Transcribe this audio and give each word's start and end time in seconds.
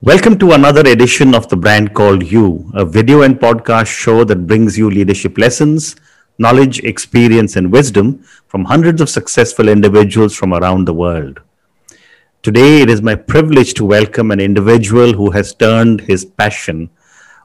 Welcome 0.00 0.38
to 0.38 0.52
another 0.52 0.82
edition 0.88 1.34
of 1.34 1.48
the 1.48 1.56
brand 1.56 1.92
called 1.92 2.22
You, 2.22 2.70
a 2.72 2.84
video 2.84 3.22
and 3.22 3.34
podcast 3.36 3.88
show 3.88 4.22
that 4.22 4.46
brings 4.46 4.78
you 4.78 4.88
leadership 4.88 5.36
lessons, 5.36 5.96
knowledge, 6.38 6.78
experience, 6.84 7.56
and 7.56 7.72
wisdom 7.72 8.22
from 8.46 8.64
hundreds 8.64 9.00
of 9.00 9.10
successful 9.10 9.68
individuals 9.68 10.36
from 10.36 10.54
around 10.54 10.84
the 10.84 10.94
world. 10.94 11.40
Today, 12.44 12.80
it 12.80 12.88
is 12.88 13.02
my 13.02 13.16
privilege 13.16 13.74
to 13.74 13.84
welcome 13.84 14.30
an 14.30 14.38
individual 14.38 15.14
who 15.14 15.32
has 15.32 15.52
turned 15.52 16.02
his 16.02 16.24
passion 16.24 16.90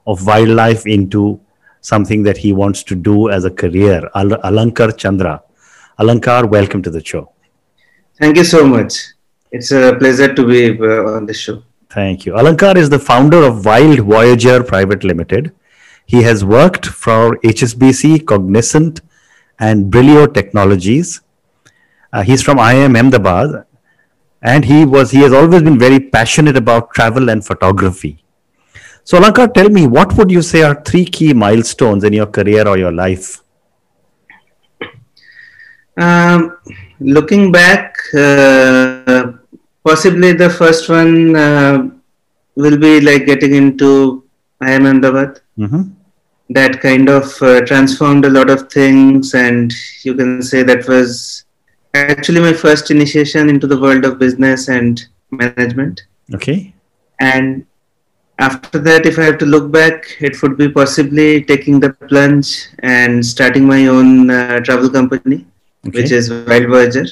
of 0.06 0.28
wildlife 0.28 0.86
into 0.86 1.42
something 1.82 2.21
that 2.21 2.38
he 2.38 2.54
wants 2.54 2.83
to 2.83 2.96
do 2.96 3.32
as 3.32 3.46
a 3.46 3.50
career. 3.50 4.07
Al- 4.14 4.42
Alankar 4.43 4.96
Chandra. 4.96 5.42
Alankar, 6.00 6.47
welcome 6.47 6.83
to 6.83 6.92
the 6.92 7.04
show. 7.04 7.32
Thank 8.20 8.38
you 8.38 8.43
so 8.43 8.68
much. 8.68 8.93
It's 9.51 9.71
a 9.71 9.96
pleasure 9.97 10.36
to 10.36 10.46
be 10.46 10.79
uh, 10.79 11.15
on 11.15 11.25
the 11.25 11.33
show. 11.33 11.64
Thank 11.93 12.25
you. 12.25 12.33
Alankar 12.33 12.75
is 12.75 12.89
the 12.89 12.97
founder 12.97 13.43
of 13.43 13.65
Wild 13.65 14.00
Voyager 14.00 14.64
Private 14.64 15.04
Limited. 15.04 15.52
He 16.07 16.24
has 16.24 16.43
worked 16.43 16.88
for 16.88 17.38
HSBC, 17.38 18.25
Cognizant, 18.25 19.02
and 19.60 19.92
Brillio 19.92 20.33
Technologies. 20.33 21.21
Uh, 22.11 22.24
he's 22.24 22.42
from 22.42 22.57
IIM 22.57 22.97
Ahmedabad, 22.97 23.66
and 24.42 24.66
he 24.66 24.86
was 24.86 25.11
he 25.11 25.19
has 25.19 25.33
always 25.33 25.61
been 25.61 25.78
very 25.78 26.00
passionate 26.00 26.57
about 26.57 26.92
travel 26.93 27.29
and 27.29 27.46
photography. 27.46 28.24
So, 29.04 29.19
Alankar, 29.19 29.54
tell 29.54 29.69
me, 29.69 29.86
what 29.86 30.14
would 30.18 30.32
you 30.32 30.41
say 30.41 30.64
are 30.64 30.82
three 30.82 31.05
key 31.05 31.33
milestones 31.33 32.03
in 32.03 32.14
your 32.14 32.28
career 32.28 32.67
or 32.67 32.78
your 32.78 32.91
life? 32.91 33.44
Um, 35.97 36.58
looking 37.00 37.52
back, 37.52 37.97
uh, 38.16 38.92
possibly 39.83 40.33
the 40.33 40.49
first 40.49 40.89
one 40.89 41.35
uh, 41.35 41.89
will 42.55 42.77
be 42.77 43.02
like 43.02 43.25
getting 43.25 43.53
into 43.53 44.23
IIM 44.61 44.88
Ahmedabad. 44.89 45.41
Mm-hmm. 45.58 45.83
That 46.49 46.81
kind 46.81 47.09
of 47.09 47.41
uh, 47.41 47.61
transformed 47.61 48.25
a 48.25 48.30
lot 48.30 48.49
of 48.49 48.71
things, 48.71 49.33
and 49.33 49.73
you 50.03 50.13
can 50.13 50.41
say 50.41 50.61
that 50.63 50.88
was 50.88 51.45
actually 51.93 52.41
my 52.41 52.53
first 52.53 52.91
initiation 52.91 53.49
into 53.49 53.66
the 53.67 53.80
world 53.80 54.05
of 54.05 54.19
business 54.19 54.67
and 54.67 55.02
management. 55.31 56.05
Okay. 56.33 56.73
And 57.19 57.65
after 58.39 58.80
that, 58.80 59.05
if 59.05 59.17
I 59.19 59.23
have 59.23 59.38
to 59.39 59.45
look 59.45 59.71
back, 59.71 60.17
it 60.19 60.41
would 60.41 60.58
be 60.58 60.69
possibly 60.69 61.43
taking 61.43 61.80
the 61.80 61.93
plunge 61.93 62.67
and 62.80 63.25
starting 63.25 63.65
my 63.65 63.88
own 63.88 64.30
uh, 64.30 64.59
travel 64.59 64.89
company, 64.89 65.45
Okay. 65.88 66.02
which 66.02 66.11
is 66.11 66.30
Wild 66.30 66.67
Voyager. 66.67 67.05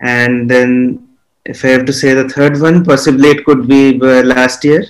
And 0.00 0.50
then, 0.50 1.08
if 1.44 1.64
I 1.64 1.68
have 1.68 1.84
to 1.86 1.92
say 1.92 2.14
the 2.14 2.28
third 2.28 2.60
one, 2.60 2.84
possibly 2.84 3.28
it 3.30 3.44
could 3.44 3.68
be 3.68 4.00
uh, 4.00 4.22
last 4.22 4.64
year 4.64 4.84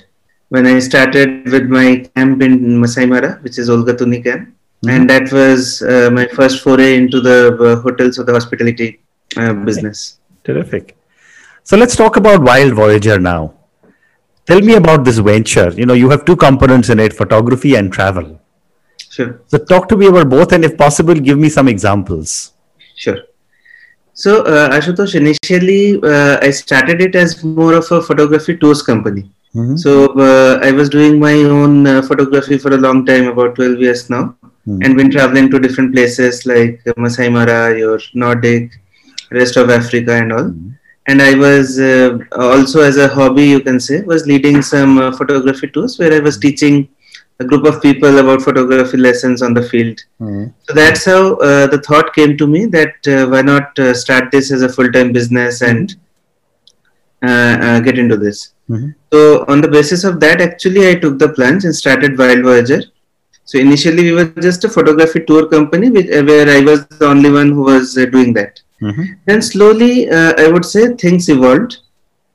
when 0.49 0.65
I 0.65 0.79
started 0.79 1.51
with 1.51 1.67
my 1.69 2.09
camp 2.15 2.41
in 2.41 2.79
Masai 2.79 3.05
Mara, 3.05 3.39
which 3.41 3.57
is 3.59 3.69
Olgatuni 3.69 4.23
camp. 4.23 4.53
And 4.87 5.09
that 5.09 5.31
was 5.31 5.81
uh, 5.81 6.09
my 6.11 6.27
first 6.27 6.61
foray 6.61 6.95
into 6.95 7.19
the 7.19 7.57
uh, 7.59 7.81
hotels 7.81 8.19
or 8.19 8.23
the 8.23 8.33
hospitality 8.33 8.99
uh, 9.35 9.53
business. 9.53 10.19
Terrific. 10.43 10.95
So 11.63 11.75
let's 11.75 11.95
talk 11.95 12.17
about 12.17 12.43
Wild 12.43 12.73
Voyager 12.73 13.19
now. 13.19 13.55
Tell 14.45 14.61
me 14.61 14.75
about 14.75 15.03
this 15.03 15.17
venture. 15.17 15.71
You 15.71 15.87
know, 15.87 15.95
you 15.95 16.09
have 16.11 16.23
two 16.23 16.35
components 16.35 16.89
in 16.89 16.99
it 16.99 17.13
photography 17.13 17.75
and 17.75 17.91
travel. 17.91 18.39
Sure. 19.09 19.41
So 19.47 19.57
talk 19.57 19.87
to 19.89 19.97
me 19.97 20.05
about 20.05 20.29
both, 20.29 20.51
and 20.51 20.63
if 20.63 20.77
possible, 20.77 21.15
give 21.15 21.39
me 21.39 21.49
some 21.49 21.67
examples. 21.67 22.53
Sure. 22.95 23.17
So, 24.15 24.43
uh, 24.45 24.69
Ashutosh, 24.77 25.15
initially 25.15 25.99
uh, 26.03 26.39
I 26.41 26.51
started 26.51 27.01
it 27.01 27.15
as 27.15 27.43
more 27.43 27.73
of 27.75 27.91
a 27.91 28.01
photography 28.01 28.57
tours 28.57 28.81
company. 28.83 29.23
Mhm. 29.55 29.77
So, 29.83 29.91
uh, 30.27 30.59
I 30.67 30.71
was 30.71 30.89
doing 30.89 31.19
my 31.19 31.33
own 31.57 31.87
uh, 31.87 32.01
photography 32.01 32.57
for 32.57 32.73
a 32.73 32.77
long 32.87 33.05
time, 33.05 33.27
about 33.33 33.55
12 33.55 33.79
years 33.87 34.09
now, 34.15 34.23
Hmm. 34.65 34.79
and 34.83 34.97
been 34.97 35.11
traveling 35.15 35.49
to 35.51 35.59
different 35.65 35.93
places 35.95 36.45
like 36.51 36.79
Masai 36.97 37.29
Mara, 37.29 37.61
your 37.77 37.99
Nordic, 38.23 38.71
rest 39.31 39.57
of 39.63 39.69
Africa, 39.69 40.13
and 40.21 40.31
all. 40.37 40.49
And 41.07 41.21
I 41.21 41.33
was 41.35 41.79
uh, 41.79 42.17
also, 42.35 42.81
as 42.81 42.97
a 42.97 43.07
hobby, 43.07 43.45
you 43.53 43.59
can 43.59 43.79
say, 43.79 44.01
was 44.01 44.25
leading 44.27 44.61
some 44.61 44.97
uh, 44.97 45.11
photography 45.11 45.67
tours 45.67 45.99
where 45.99 46.13
I 46.13 46.19
was 46.19 46.37
teaching 46.37 46.87
a 47.39 47.43
group 47.43 47.65
of 47.65 47.81
people 47.81 48.17
about 48.19 48.41
photography 48.41 48.97
lessons 48.97 49.41
on 49.41 49.53
the 49.53 49.61
field. 49.61 49.99
Mhm. 50.21 50.53
So 50.67 50.73
that's 50.73 51.05
how 51.05 51.35
uh, 51.35 51.67
the 51.67 51.81
thought 51.87 52.13
came 52.13 52.37
to 52.37 52.47
me 52.47 52.65
that 52.77 52.95
uh, 53.07 53.25
why 53.27 53.41
not 53.41 53.77
uh, 53.79 53.93
start 53.93 54.31
this 54.31 54.51
as 54.51 54.61
a 54.61 54.69
full 54.69 54.91
time 54.91 55.11
business 55.11 55.61
and 55.61 55.95
uh, 57.27 57.57
uh, 57.67 57.79
get 57.79 57.97
into 57.97 58.17
this. 58.17 58.53
Mhm. 58.69 58.93
So 59.11 59.45
on 59.47 59.61
the 59.61 59.67
basis 59.67 60.03
of 60.03 60.19
that, 60.19 60.41
actually, 60.41 60.87
I 60.89 60.95
took 60.95 61.17
the 61.19 61.29
plunge 61.29 61.65
and 61.65 61.75
started 61.75 62.17
Wild 62.17 62.43
Voyager. 62.43 62.81
So 63.45 63.59
initially, 63.59 64.03
we 64.03 64.13
were 64.13 64.25
just 64.41 64.63
a 64.63 64.69
photography 64.69 65.21
tour 65.27 65.47
company, 65.47 65.89
which, 65.89 66.09
uh, 66.11 66.23
where 66.23 66.47
I 66.49 66.61
was 66.69 66.85
the 66.87 67.07
only 67.07 67.31
one 67.31 67.51
who 67.51 67.63
was 67.63 67.97
uh, 67.97 68.05
doing 68.05 68.33
that. 68.39 68.61
Mhm. 68.81 69.03
Then 69.25 69.41
slowly, 69.41 70.09
uh, 70.09 70.33
I 70.37 70.47
would 70.47 70.65
say 70.65 70.87
things 71.03 71.29
evolved. 71.29 71.77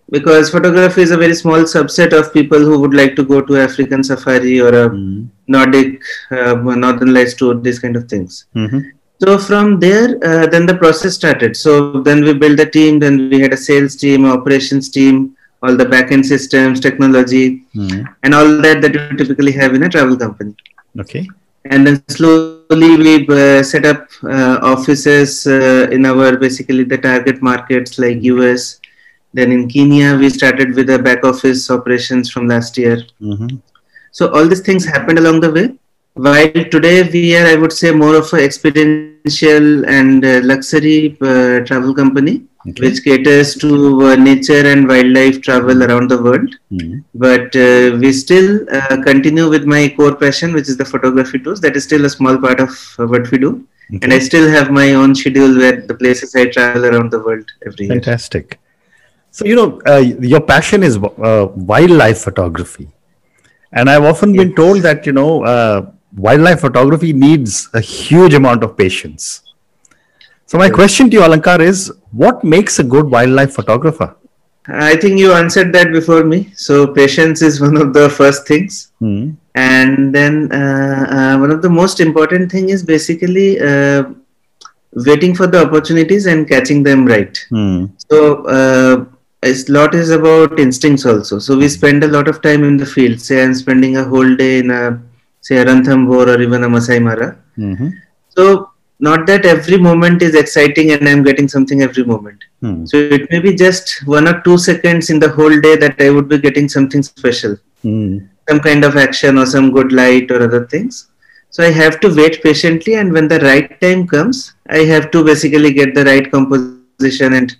Because 0.09 0.49
photography 0.49 1.01
is 1.01 1.11
a 1.11 1.17
very 1.17 1.35
small 1.35 1.61
subset 1.75 2.13
of 2.17 2.33
people 2.33 2.59
who 2.59 2.79
would 2.79 2.93
like 2.93 3.15
to 3.15 3.23
go 3.23 3.41
to 3.41 3.57
African 3.57 4.03
safari 4.03 4.59
or 4.59 4.73
a 4.83 4.89
Mhm. 4.89 5.27
Nordic 5.55 6.01
uh, 6.31 6.53
Northern 6.83 7.13
Lights 7.13 7.33
tour, 7.33 7.55
these 7.67 7.79
kind 7.79 7.95
of 7.95 8.05
things. 8.13 8.45
Mhm. 8.55 8.83
So 9.23 9.37
from 9.37 9.79
there, 9.79 10.09
uh, 10.29 10.45
then 10.53 10.65
the 10.65 10.75
process 10.83 11.15
started. 11.15 11.55
So 11.57 11.71
then 12.07 12.23
we 12.23 12.33
built 12.33 12.59
a 12.59 12.69
team. 12.77 12.99
Then 12.99 13.15
we 13.29 13.39
had 13.45 13.53
a 13.53 13.61
sales 13.69 13.95
team, 13.95 14.25
operations 14.25 14.89
team, 14.97 15.31
all 15.63 15.75
the 15.81 15.87
backend 15.93 16.25
systems, 16.33 16.79
technology, 16.87 17.45
Mhm. 17.75 18.05
and 18.23 18.33
all 18.39 18.49
that 18.65 18.81
that 18.83 18.93
you 18.99 19.17
typically 19.21 19.53
have 19.61 19.73
in 19.79 19.83
a 19.83 19.89
travel 19.95 20.17
company. 20.25 20.53
Okay. 21.03 21.23
And 21.69 21.85
then 21.85 21.97
slowly 22.17 22.91
we 23.01 23.13
uh, 23.27 23.63
set 23.63 23.85
up 23.91 24.01
uh, 24.35 24.57
offices 24.73 25.45
uh, 25.57 25.87
in 25.95 26.05
our 26.11 26.37
basically 26.45 26.83
the 26.93 26.99
target 27.07 27.41
markets 27.51 27.97
like 28.03 28.21
US. 28.33 28.79
Then 29.37 29.51
in 29.57 29.67
Kenya, 29.69 30.17
we 30.17 30.29
started 30.29 30.75
with 30.75 30.87
the 30.87 30.99
back 31.07 31.23
office 31.31 31.69
operations 31.77 32.29
from 32.33 32.47
last 32.53 32.77
year. 32.83 32.97
Mhm. 33.31 33.61
So 34.19 34.27
all 34.35 34.47
these 34.53 34.65
things 34.69 34.85
happened 34.95 35.19
along 35.23 35.41
the 35.51 35.51
way. 35.57 35.67
While 36.35 36.63
today 36.75 36.97
we 37.13 37.35
are, 37.37 37.45
I 37.53 37.55
would 37.55 37.73
say, 37.81 37.91
more 38.03 38.15
of 38.21 38.33
an 38.33 38.41
experiential 38.49 39.85
and 39.87 40.25
uh, 40.25 40.41
luxury 40.51 41.15
uh, 41.21 41.59
travel 41.69 41.93
company, 42.01 42.43
Okay. 42.69 42.81
which 42.85 43.03
caters 43.03 43.55
to 43.63 43.69
uh, 44.09 44.15
nature 44.15 44.63
and 44.73 44.87
wildlife 44.91 45.41
travel 45.41 45.83
around 45.87 46.09
the 46.13 46.19
world. 46.27 46.49
Mhm. 46.73 47.03
But 47.25 47.55
uh, 47.67 47.97
we 48.03 48.11
still 48.23 48.49
uh, 48.79 48.97
continue 49.09 49.47
with 49.55 49.65
my 49.75 49.83
core 49.97 50.15
passion, 50.25 50.53
which 50.53 50.69
is 50.73 50.77
the 50.77 50.85
photography 50.93 51.39
tours. 51.39 51.61
That 51.61 51.75
is 51.75 51.83
still 51.89 52.05
a 52.05 52.09
small 52.17 52.37
part 52.47 52.59
of 52.67 52.71
uh, 52.99 53.07
what 53.13 53.31
we 53.31 53.37
do. 53.47 53.51
And 54.01 54.13
I 54.13 54.19
still 54.19 54.47
have 54.57 54.69
my 54.71 54.87
own 55.01 55.15
schedule 55.15 55.57
where 55.63 55.77
the 55.91 55.95
places 56.03 56.35
I 56.35 56.45
travel 56.55 56.85
around 56.85 57.11
the 57.11 57.19
world 57.19 57.45
every 57.65 57.85
year. 57.87 58.05
Fantastic. 58.05 58.59
So, 59.37 59.45
you 59.45 59.55
know, 59.55 59.79
uh, 59.87 59.97
your 60.33 60.41
passion 60.41 60.83
is 60.83 60.97
uh, 60.97 61.47
wildlife 61.55 62.19
photography. 62.21 62.89
And 63.71 63.89
I've 63.89 64.03
often 64.03 64.33
been 64.33 64.55
told 64.55 64.81
that, 64.81 65.05
you 65.05 65.11
know, 65.11 65.43
uh, 65.43 65.91
wildlife 66.15 66.61
photography 66.61 67.13
needs 67.13 67.69
a 67.73 67.79
huge 67.81 68.33
amount 68.33 68.63
of 68.63 68.75
patience. 68.75 69.41
So, 70.47 70.57
my 70.57 70.69
question 70.69 71.09
to 71.11 71.17
you, 71.17 71.21
Alankar, 71.21 71.59
is 71.59 71.91
what 72.11 72.43
makes 72.43 72.79
a 72.79 72.83
good 72.83 73.11
wildlife 73.11 73.53
photographer? 73.53 74.15
I 74.67 74.95
think 74.95 75.19
you 75.19 75.33
answered 75.33 75.71
that 75.73 75.91
before 75.91 76.23
me. 76.23 76.51
So 76.55 76.87
patience 76.87 77.41
is 77.43 77.61
one 77.61 77.77
of 77.77 77.93
the 77.93 78.09
first 78.09 78.47
things. 78.47 78.91
Hmm. 78.99 79.31
and 79.55 80.13
then 80.15 80.51
uh, 80.51 81.05
uh, 81.17 81.35
one 81.43 81.51
of 81.51 81.61
the 81.61 81.69
most 81.69 81.99
important 81.99 82.51
thing 82.51 82.69
is 82.69 82.83
basically 82.83 83.59
uh, 83.59 84.03
waiting 85.07 85.33
for 85.35 85.47
the 85.47 85.61
opportunities 85.65 86.27
and 86.27 86.47
catching 86.51 86.83
them 86.83 87.05
right 87.13 87.39
Hmm. 87.49 87.85
so 88.11 88.19
a 89.43 89.51
lot 89.69 89.93
is 89.95 90.09
about 90.09 90.59
instincts 90.59 91.05
also 91.05 91.37
so 91.39 91.57
we 91.57 91.67
spend 91.67 92.03
a 92.03 92.07
lot 92.07 92.27
of 92.27 92.41
time 92.41 92.63
in 92.63 92.75
the 92.77 92.85
field 92.95 93.19
say 93.19 93.43
i'm 93.43 93.53
spending 93.53 93.97
a 93.97 94.03
whole 94.03 94.35
day 94.35 94.59
in 94.59 94.69
a 94.71 94.83
say 95.41 95.57
a 95.57 95.65
ranthambore 95.65 96.27
or 96.33 96.41
even 96.45 96.63
a 96.63 96.69
masai 96.75 96.99
mara 97.07 97.29
Mhm. 97.57 97.89
so 98.35 98.43
not 99.07 99.25
that 99.29 99.45
every 99.45 99.77
moment 99.87 100.21
is 100.27 100.35
exciting 100.43 100.89
and 100.95 101.07
i'm 101.09 101.23
getting 101.29 101.47
something 101.55 101.81
every 101.87 102.05
moment 102.13 102.39
Hmm. 102.63 102.85
so 102.91 102.97
it 103.17 103.23
may 103.31 103.39
be 103.47 103.53
just 103.65 103.85
one 104.15 104.27
or 104.31 104.35
two 104.47 104.57
seconds 104.69 105.09
in 105.13 105.19
the 105.25 105.29
whole 105.37 105.57
day 105.67 105.75
that 105.83 106.01
i 106.05 106.09
would 106.15 106.27
be 106.33 106.39
getting 106.47 106.67
something 106.77 107.03
special 107.09 107.53
Hmm. 107.83 108.07
some 108.49 108.59
kind 108.67 108.83
of 108.89 108.95
action 109.05 109.37
or 109.41 109.45
some 109.55 109.67
good 109.77 109.91
light 109.91 110.31
or 110.31 110.41
other 110.47 110.61
things. 110.73 111.07
So 111.55 111.63
I 111.63 111.69
have 111.77 111.95
to 112.03 112.09
wait 112.19 112.35
patiently, 112.43 112.93
and 112.99 113.11
when 113.15 113.27
the 113.31 113.39
right 113.39 113.69
time 113.83 114.01
comes, 114.13 114.37
I 114.77 114.79
have 114.91 115.05
to 115.13 115.23
basically 115.29 115.71
get 115.79 115.93
the 115.97 116.03
right 116.09 116.25
composition 116.35 117.33
and 117.39 117.55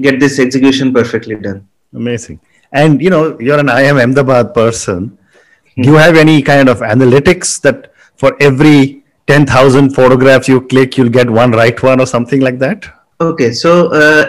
get 0.00 0.20
this 0.20 0.38
execution 0.38 0.92
perfectly 0.92 1.36
done. 1.36 1.66
Amazing. 1.94 2.40
And 2.72 3.02
you 3.02 3.10
know, 3.10 3.38
you're 3.38 3.58
an 3.58 3.66
IIM 3.66 4.02
Ahmedabad 4.02 4.54
person. 4.54 5.18
Do 5.76 5.88
you 5.90 5.94
have 5.94 6.16
any 6.16 6.42
kind 6.42 6.68
of 6.68 6.78
analytics 6.80 7.60
that 7.62 7.92
for 8.16 8.36
every 8.40 9.04
10,000 9.26 9.90
photographs 9.94 10.48
you 10.48 10.60
click, 10.62 10.96
you'll 10.96 11.08
get 11.08 11.28
one 11.30 11.52
right 11.52 11.80
one 11.82 12.00
or 12.00 12.06
something 12.06 12.40
like 12.40 12.58
that? 12.58 12.84
Okay, 13.20 13.52
so 13.52 13.88
uh, 13.92 14.28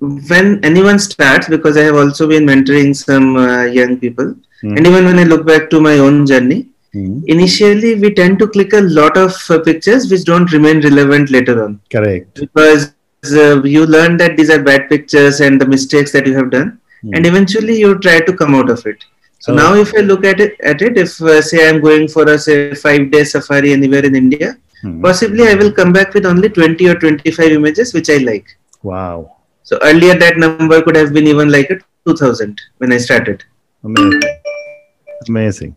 when 0.00 0.62
anyone 0.64 0.98
starts, 0.98 1.48
because 1.48 1.76
I 1.76 1.82
have 1.82 1.94
also 1.96 2.28
been 2.28 2.44
mentoring 2.44 2.94
some 2.94 3.36
uh, 3.36 3.64
young 3.64 3.98
people, 3.98 4.34
Hmm. 4.60 4.76
and 4.76 4.86
even 4.86 5.04
when 5.04 5.18
I 5.18 5.24
look 5.24 5.46
back 5.46 5.68
to 5.70 5.80
my 5.80 5.98
own 5.98 6.26
journey, 6.26 6.68
Hmm. 6.92 7.20
initially 7.26 7.96
we 7.96 8.14
tend 8.14 8.38
to 8.38 8.46
click 8.46 8.72
a 8.72 8.80
lot 8.80 9.16
of 9.16 9.34
uh, 9.50 9.58
pictures 9.68 10.08
which 10.10 10.24
don't 10.24 10.52
remain 10.52 10.80
relevant 10.80 11.28
later 11.28 11.64
on 11.64 11.80
Correct. 11.90 12.38
because 12.40 12.92
uh, 13.32 13.62
you 13.62 13.86
learn 13.86 14.16
that 14.18 14.36
these 14.36 14.50
are 14.50 14.62
bad 14.62 14.88
pictures 14.88 15.40
and 15.40 15.60
the 15.60 15.66
mistakes 15.66 16.12
that 16.12 16.26
you 16.26 16.34
have 16.36 16.50
done, 16.50 16.78
Hmm. 17.02 17.14
and 17.14 17.26
eventually 17.26 17.78
you 17.78 17.98
try 17.98 18.20
to 18.20 18.32
come 18.32 18.54
out 18.54 18.70
of 18.70 18.84
it. 18.86 19.04
So 19.38 19.52
Oh. 19.52 19.56
now, 19.56 19.74
if 19.74 19.94
I 19.94 20.00
look 20.00 20.24
at 20.24 20.40
it, 20.40 20.56
at 20.72 20.82
it, 20.82 20.96
if 20.98 21.20
uh, 21.22 21.40
say 21.42 21.68
I'm 21.68 21.80
going 21.80 22.08
for 22.08 22.24
a 22.34 22.38
say 22.38 22.74
five 22.74 23.10
day 23.10 23.24
safari 23.24 23.72
anywhere 23.72 24.04
in 24.10 24.14
India, 24.22 24.56
Hmm. 24.82 25.00
possibly 25.02 25.48
I 25.48 25.54
will 25.54 25.72
come 25.72 25.92
back 25.92 26.12
with 26.14 26.26
only 26.26 26.48
20 26.48 26.88
or 26.88 26.94
25 26.94 27.52
images 27.58 27.94
which 27.94 28.10
I 28.10 28.18
like. 28.30 28.46
Wow. 28.82 29.32
So 29.62 29.78
earlier 29.82 30.14
that 30.22 30.36
number 30.38 30.82
could 30.82 30.96
have 30.96 31.12
been 31.12 31.26
even 31.26 31.50
like 31.50 31.70
a 31.70 31.78
2000 32.06 32.60
when 32.78 32.92
I 32.92 32.98
started. 32.98 33.44
Amazing. 33.82 34.20
Amazing. 35.28 35.76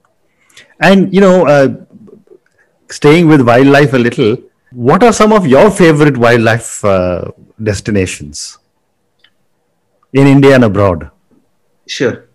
And, 0.81 1.13
you 1.13 1.21
know, 1.21 1.45
uh, 1.47 1.67
staying 2.89 3.27
with 3.27 3.41
wildlife 3.41 3.94
a 3.94 3.97
little, 3.97 4.38
what 4.71 5.03
are 5.03 5.13
some 5.13 5.31
of 5.31 5.47
your 5.47 5.71
favorite 5.71 6.17
wildlife 6.17 6.83
uh, 6.83 7.31
destinations 7.61 8.57
in 10.13 10.27
India 10.27 10.55
and 10.55 10.63
abroad? 10.63 11.09
Sure. 11.87 12.25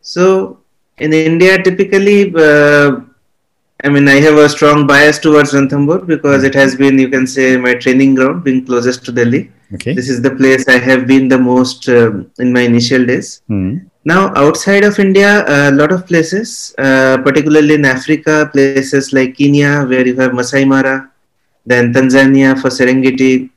So 0.00 0.58
in 0.98 1.12
India, 1.12 1.62
typically, 1.62 2.34
uh, 2.34 3.00
I 3.82 3.88
mean, 3.88 4.08
I 4.08 4.16
have 4.20 4.36
a 4.36 4.48
strong 4.48 4.86
bias 4.86 5.18
towards 5.18 5.52
Ranthambore 5.52 6.06
because 6.06 6.44
it 6.44 6.54
has 6.54 6.76
been, 6.76 6.98
you 6.98 7.08
can 7.08 7.26
say, 7.26 7.56
my 7.56 7.74
training 7.74 8.14
ground, 8.14 8.44
being 8.44 8.64
closest 8.66 9.04
to 9.06 9.12
Delhi. 9.12 9.50
Okay. 9.72 9.94
This 9.94 10.08
is 10.10 10.20
the 10.20 10.32
place 10.32 10.68
I 10.68 10.78
have 10.78 11.06
been 11.06 11.28
the 11.28 11.38
most 11.38 11.88
um 11.88 12.30
in 12.40 12.52
my 12.52 12.62
initial 12.62 13.06
days. 13.06 13.42
Hmm. 13.46 13.78
Now, 14.04 14.32
outside 14.34 14.82
of 14.82 14.98
India, 14.98 15.44
a 15.46 15.70
lot 15.70 15.92
of 15.92 16.06
places, 16.06 16.74
uh, 16.78 17.18
particularly 17.18 17.74
in 17.74 17.84
Africa, 17.84 18.50
places 18.52 19.12
like 19.12 19.36
Kenya, 19.36 19.84
where 19.84 20.06
you 20.06 20.16
have 20.16 20.32
Masai 20.32 20.64
Mara, 20.64 21.09
then 21.66 21.92
Tanzania 21.92 22.60
for 22.60 22.68
Serengeti, 22.68 23.50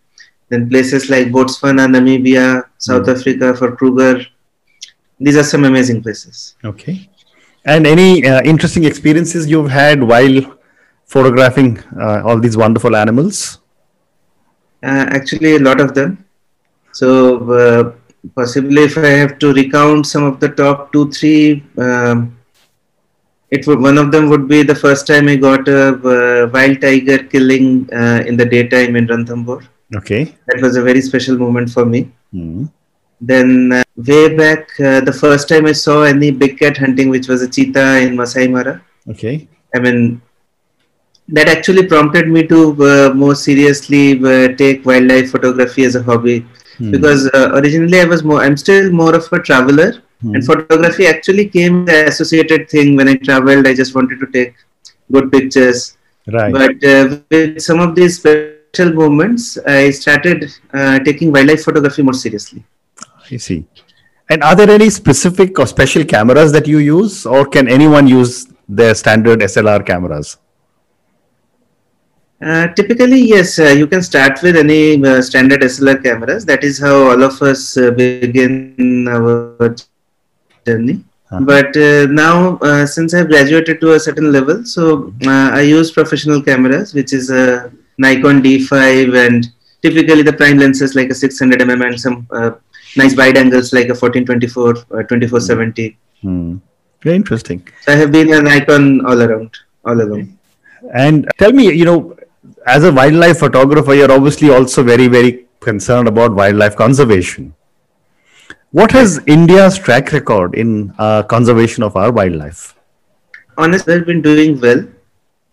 then 0.50 0.70
places 0.70 1.10
like 1.10 1.28
Botswana, 1.28 1.88
Namibia, 1.88 2.64
South 2.78 3.08
Africa 3.08 3.56
for 3.56 3.76
Kruger. 3.76 4.26
These 5.20 5.38
are 5.38 5.44
some 5.44 5.64
amazing 5.64 6.04
places. 6.04 6.56
Okay. 6.64 7.10
And 7.66 7.88
any 7.88 8.26
uh, 8.26 8.42
interesting 8.44 8.84
experiences 8.84 9.50
you've 9.50 9.70
had 9.70 10.04
while 10.04 10.58
photographing 11.06 11.80
uh, 12.00 12.22
all 12.26 12.40
these 12.40 12.58
wonderful 12.58 12.96
animals? 12.96 13.60
Uh, 14.82 15.06
actually, 15.18 15.56
a 15.56 15.60
lot 15.60 15.80
of 15.80 15.94
them. 15.94 16.26
So, 16.92 17.10
uh, 17.52 17.94
possibly 18.36 18.84
if 18.84 18.98
I 18.98 19.08
have 19.08 19.40
to 19.40 19.54
recount 19.54 20.06
some 20.08 20.24
of 20.24 20.40
the 20.40 20.50
top 20.50 20.92
two, 20.92 21.10
three, 21.12 21.64
um, 21.78 22.38
it 23.56 23.68
would 23.68 23.80
one 23.88 23.98
of 24.04 24.12
them 24.14 24.30
would 24.32 24.48
be 24.54 24.60
the 24.72 24.80
first 24.84 25.04
time 25.12 25.28
I 25.34 25.36
got 25.48 25.68
a 25.68 25.82
uh, 26.14 26.50
wild 26.56 26.82
tiger 26.82 27.20
killing 27.34 27.68
uh, 28.02 28.24
in 28.28 28.36
the 28.42 28.46
daytime 28.54 28.96
in 29.00 29.08
Ranthambore. 29.08 29.64
Okay. 30.00 30.24
That 30.48 30.62
was 30.62 30.76
a 30.76 30.84
very 30.90 31.02
special 31.02 31.38
moment 31.38 31.70
for 31.70 31.86
me. 31.86 32.12
Hmm. 32.32 32.66
Then 33.22 33.72
uh, 33.72 33.84
way 33.96 34.36
back, 34.36 34.68
uh, 34.80 35.00
the 35.10 35.14
first 35.14 35.48
time 35.48 35.66
I 35.66 35.72
saw 35.72 36.04
any 36.04 36.32
big 36.32 36.58
cat 36.60 36.78
hunting, 36.78 37.10
which 37.10 37.28
was 37.28 37.42
a 37.42 37.50
cheetah 37.50 38.00
in 38.06 38.16
Masai 38.16 38.48
Mara. 38.48 38.82
Okay. 39.08 39.48
I 39.76 39.80
mean, 39.80 40.22
that 41.30 41.48
actually 41.48 41.86
prompted 41.88 42.28
me 42.28 42.46
to 42.48 42.60
uh, 42.84 43.14
more 43.14 43.36
seriously 43.36 44.06
uh, 44.32 44.56
take 44.56 44.86
wildlife 44.86 45.32
photography 45.32 45.86
as 45.86 45.96
a 45.96 46.04
hobby 46.04 46.46
Hmm. 46.78 46.92
because 46.92 47.28
uh, 47.34 47.52
originally 47.54 48.00
I 48.00 48.06
was 48.06 48.24
more, 48.24 48.42
I'm 48.42 48.58
still 48.58 48.92
more 48.92 49.16
of 49.16 49.32
a 49.32 49.40
traveler, 49.40 50.02
Hmm. 50.24 50.36
and 50.36 50.46
photography 50.46 51.06
actually 51.08 51.48
came 51.50 51.86
the 51.86 52.08
associated 52.08 52.70
thing 52.70 52.96
when 52.96 53.10
I 53.10 53.16
traveled. 53.16 53.68
I 53.68 53.74
just 53.74 53.94
wanted 53.96 54.20
to 54.20 54.28
take 54.28 54.54
good 55.12 55.32
pictures, 55.32 55.98
Right. 56.32 56.54
but 56.54 56.84
uh, 56.84 57.20
with 57.30 57.62
some 57.62 57.80
of 57.82 57.96
these 57.96 58.16
special 58.18 58.94
moments, 58.94 59.58
I 59.68 59.92
started 59.92 60.50
uh, 60.74 61.00
taking 61.00 61.32
wildlife 61.32 61.64
photography 61.64 62.02
more 62.04 62.14
seriously. 62.14 62.64
I 63.32 63.38
see. 63.38 63.66
And 64.30 64.42
are 64.44 64.56
there 64.56 64.70
any 64.70 64.90
specific 64.90 65.60
or 65.60 65.68
special 65.68 66.06
cameras 66.06 66.52
that 66.54 66.68
you 66.68 66.78
use, 66.80 67.26
or 67.26 67.46
can 67.46 67.68
anyone 67.68 68.08
use 68.08 68.48
their 68.70 68.96
standard 68.96 69.40
SLR 69.42 69.86
cameras? 69.86 70.38
Uh, 72.42 72.68
typically, 72.74 73.22
yes, 73.22 73.60
uh, 73.60 73.64
you 73.66 73.88
can 73.88 74.02
start 74.02 74.42
with 74.42 74.56
any 74.58 75.04
uh, 75.06 75.22
standard 75.22 75.62
SLR 75.62 76.02
cameras. 76.04 76.46
That 76.46 76.64
is 76.64 76.80
how 76.80 77.10
all 77.12 77.24
of 77.24 77.42
us 77.42 77.78
uh, 77.78 77.92
begin 77.92 79.08
our 79.08 79.76
journey. 80.66 81.04
Uh-huh. 81.32 81.42
But 81.42 81.76
uh, 81.78 82.06
now, 82.08 82.58
uh, 82.58 82.86
since 82.86 83.14
I've 83.14 83.28
graduated 83.28 83.82
to 83.82 83.94
a 83.94 84.00
certain 84.00 84.32
level, 84.32 84.64
so 84.66 85.14
uh, 85.26 85.50
I 85.54 85.62
use 85.62 85.92
professional 85.92 86.42
cameras, 86.42 86.94
which 86.94 87.14
is 87.14 87.30
a 87.30 87.72
Nikon 87.98 88.42
D5, 88.44 89.18
and 89.26 89.48
typically 89.82 90.22
the 90.22 90.34
prime 90.34 90.58
lenses 90.58 90.96
like 90.96 91.10
a 91.10 91.16
600 91.16 91.60
mm 91.60 91.88
and 91.88 92.00
some 92.00 92.28
uh, 92.32 92.52
nice 92.96 93.16
wide 93.16 93.38
angles 93.38 93.74
like 93.74 93.86
a 93.86 93.98
1424 93.98 94.70
or 94.90 95.04
2470. 95.04 95.98
Hmm. 96.22 96.58
Very 97.02 97.16
interesting. 97.16 97.68
So 97.82 97.94
I 97.94 97.96
have 97.96 98.12
been 98.12 98.32
a 98.34 98.42
Nikon 98.42 99.06
all 99.06 99.22
around, 99.22 99.52
all 99.84 100.00
along. 100.00 100.38
And 100.94 101.30
tell 101.38 101.52
me, 101.52 101.72
you 101.74 101.86
know, 101.86 102.16
as 102.66 102.84
a 102.84 102.92
wildlife 102.92 103.40
photographer, 103.40 103.94
you're 103.94 104.12
obviously 104.12 104.50
also 104.50 104.84
very, 104.84 105.08
very 105.08 105.46
concerned 105.60 106.08
about 106.08 106.34
wildlife 106.34 106.76
conservation. 106.76 107.54
What 108.74 108.92
has 108.92 109.22
India's 109.28 109.78
track 109.80 110.12
record 110.12 110.56
in 110.56 110.94
uh, 111.00 111.24
conservation 111.24 111.84
of 111.84 111.96
our 111.96 112.12
wildlife? 112.12 112.76
honestly 113.58 113.96
we've 113.96 114.08
been 114.08 114.22
doing 114.22 114.60
well 114.62 114.82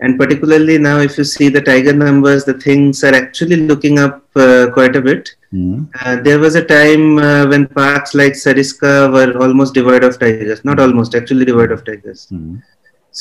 and 0.01 0.19
particularly 0.19 0.79
now 0.79 0.99
if 1.01 1.17
you 1.19 1.25
see 1.25 1.49
the 1.57 1.61
tiger 1.69 1.93
numbers 1.93 2.45
the 2.45 2.55
things 2.65 3.05
are 3.05 3.15
actually 3.15 3.57
looking 3.71 3.99
up 3.99 4.23
uh, 4.47 4.67
quite 4.77 4.97
a 4.97 5.03
bit 5.09 5.31
Hmm. 5.53 5.85
uh, 6.01 6.17
there 6.27 6.39
was 6.39 6.55
a 6.55 6.65
time 6.65 7.19
uh, 7.19 7.45
when 7.53 7.67
parks 7.69 8.15
like 8.21 8.35
sariska 8.45 8.93
were 9.17 9.31
almost 9.45 9.75
devoid 9.75 10.05
of 10.09 10.19
tigers 10.25 10.65
not 10.65 10.79
almost 10.85 11.15
actually 11.21 11.45
devoid 11.51 11.73
of 11.77 11.85
tigers 11.89 12.21
Hmm. 12.31 12.57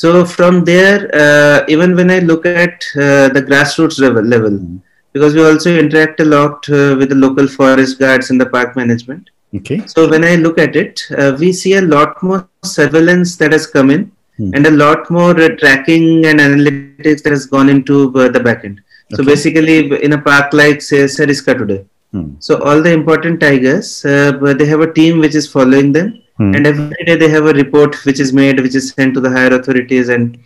so 0.01 0.23
from 0.35 0.63
there 0.71 0.99
uh, 1.23 1.59
even 1.75 1.95
when 1.99 2.11
i 2.17 2.19
look 2.31 2.45
at 2.49 2.77
uh, 3.05 3.27
the 3.37 3.43
grassroots 3.49 3.99
level, 4.05 4.23
level 4.35 4.51
Mhm. 4.59 4.79
because 5.13 5.33
we 5.35 5.43
also 5.51 5.71
interact 5.85 6.19
a 6.19 6.29
lot 6.35 6.69
uh, 6.79 6.95
with 6.99 7.09
the 7.13 7.19
local 7.25 7.47
forest 7.59 7.99
guards 8.03 8.29
and 8.31 8.39
the 8.43 8.49
park 8.57 8.75
management 8.81 9.29
Okay. 9.55 9.81
so 9.87 10.07
when 10.07 10.23
I 10.23 10.35
look 10.35 10.57
at 10.59 10.75
it, 10.75 11.01
uh, 11.17 11.35
we 11.39 11.51
see 11.53 11.73
a 11.73 11.81
lot 11.81 12.21
more 12.21 12.47
surveillance 12.63 13.35
that 13.37 13.51
has 13.57 13.65
come 13.77 13.89
in, 13.95 14.11
Hmm. 14.37 14.51
and 14.55 14.65
a 14.67 14.71
lot 14.71 15.09
more 15.15 15.33
uh, 15.45 15.49
tracking 15.61 16.25
and 16.29 16.39
analytics 16.39 17.23
that 17.23 17.31
has 17.37 17.45
gone 17.53 17.69
into 17.75 17.95
uh, 18.21 18.29
the 18.35 18.39
backend. 18.47 18.77
So 19.15 19.21
Okay. 19.21 19.31
basically, 19.31 19.77
in 20.05 20.13
a 20.13 20.21
park 20.27 20.53
like 20.61 20.81
say 20.89 20.99
Sariska 21.15 21.53
today, 21.61 21.79
Hmm. 22.13 22.27
so 22.47 22.57
all 22.67 22.81
the 22.85 22.93
important 22.99 23.39
tigers, 23.45 23.89
uh, 24.05 24.53
they 24.59 24.67
have 24.73 24.81
a 24.87 24.91
team 24.99 25.19
which 25.25 25.35
is 25.41 25.47
following 25.55 25.91
them, 25.97 26.07
Hmm. 26.37 26.53
and 26.55 26.67
every 26.71 27.03
day 27.09 27.15
they 27.23 27.29
have 27.35 27.47
a 27.53 27.55
report 27.61 27.97
which 28.05 28.19
is 28.25 28.31
made, 28.41 28.61
which 28.67 28.75
is 28.81 28.85
sent 28.91 29.13
to 29.15 29.21
the 29.25 29.31
higher 29.37 29.53
authorities, 29.59 30.07
and 30.17 30.37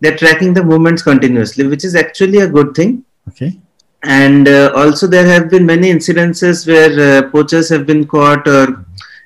they're 0.00 0.16
tracking 0.22 0.54
the 0.58 0.64
movements 0.72 1.02
continuously, 1.10 1.66
which 1.74 1.84
is 1.90 1.94
actually 2.04 2.40
a 2.46 2.48
good 2.58 2.74
thing 2.80 2.92
Okay. 3.30 3.50
And 4.04 4.48
uh, 4.48 4.72
also 4.76 5.06
there 5.06 5.26
have 5.26 5.48
been 5.50 5.64
many 5.66 5.92
incidences 5.92 6.66
where 6.66 6.92
uh, 7.08 7.30
poachers 7.30 7.68
have 7.68 7.86
been 7.86 8.06
caught 8.06 8.46
or 8.46 8.84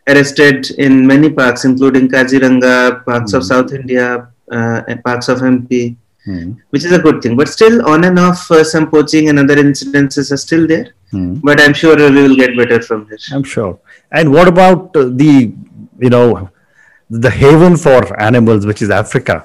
arrested 0.08 0.70
in 0.87 1.06
many 1.06 1.28
parks 1.30 1.64
including 1.64 2.08
kaziranga 2.08 2.75
parts 3.04 3.32
of 3.38 3.42
Mhm. 3.42 3.49
south 3.52 3.73
india 3.80 4.06
uh, 4.56 4.80
and 4.88 5.02
parts 5.08 5.28
of 5.28 5.38
mp 5.56 5.97
Hmm. 6.28 6.49
which 6.73 6.85
is 6.87 6.92
a 6.92 6.99
good 7.04 7.18
thing 7.23 7.35
but 7.40 7.49
still 7.49 7.76
on 7.90 8.04
and 8.06 8.18
off 8.18 8.40
uh, 8.50 8.62
some 8.70 8.87
poaching 8.94 9.28
and 9.30 9.38
other 9.42 9.56
incidences 9.66 10.26
are 10.35 10.40
still 10.47 10.64
there 10.73 10.88
Hmm. 11.12 11.28
but 11.49 11.61
i'm 11.64 11.75
sure 11.80 11.94
we 12.16 12.23
will 12.26 12.37
get 12.40 12.52
better 12.61 12.78
from 12.88 13.06
here 13.11 13.20
I'm 13.37 13.44
sure. 13.54 13.73
And 14.18 14.26
what 14.37 14.47
about 14.52 14.97
uh, 14.97 15.04
the, 15.23 15.32
you 16.04 16.11
know, 16.14 16.26
the 17.26 17.30
haven 17.30 17.75
for 17.85 18.00
animals, 18.28 18.66
which 18.70 18.80
is 18.87 18.90
Africa? 18.90 19.37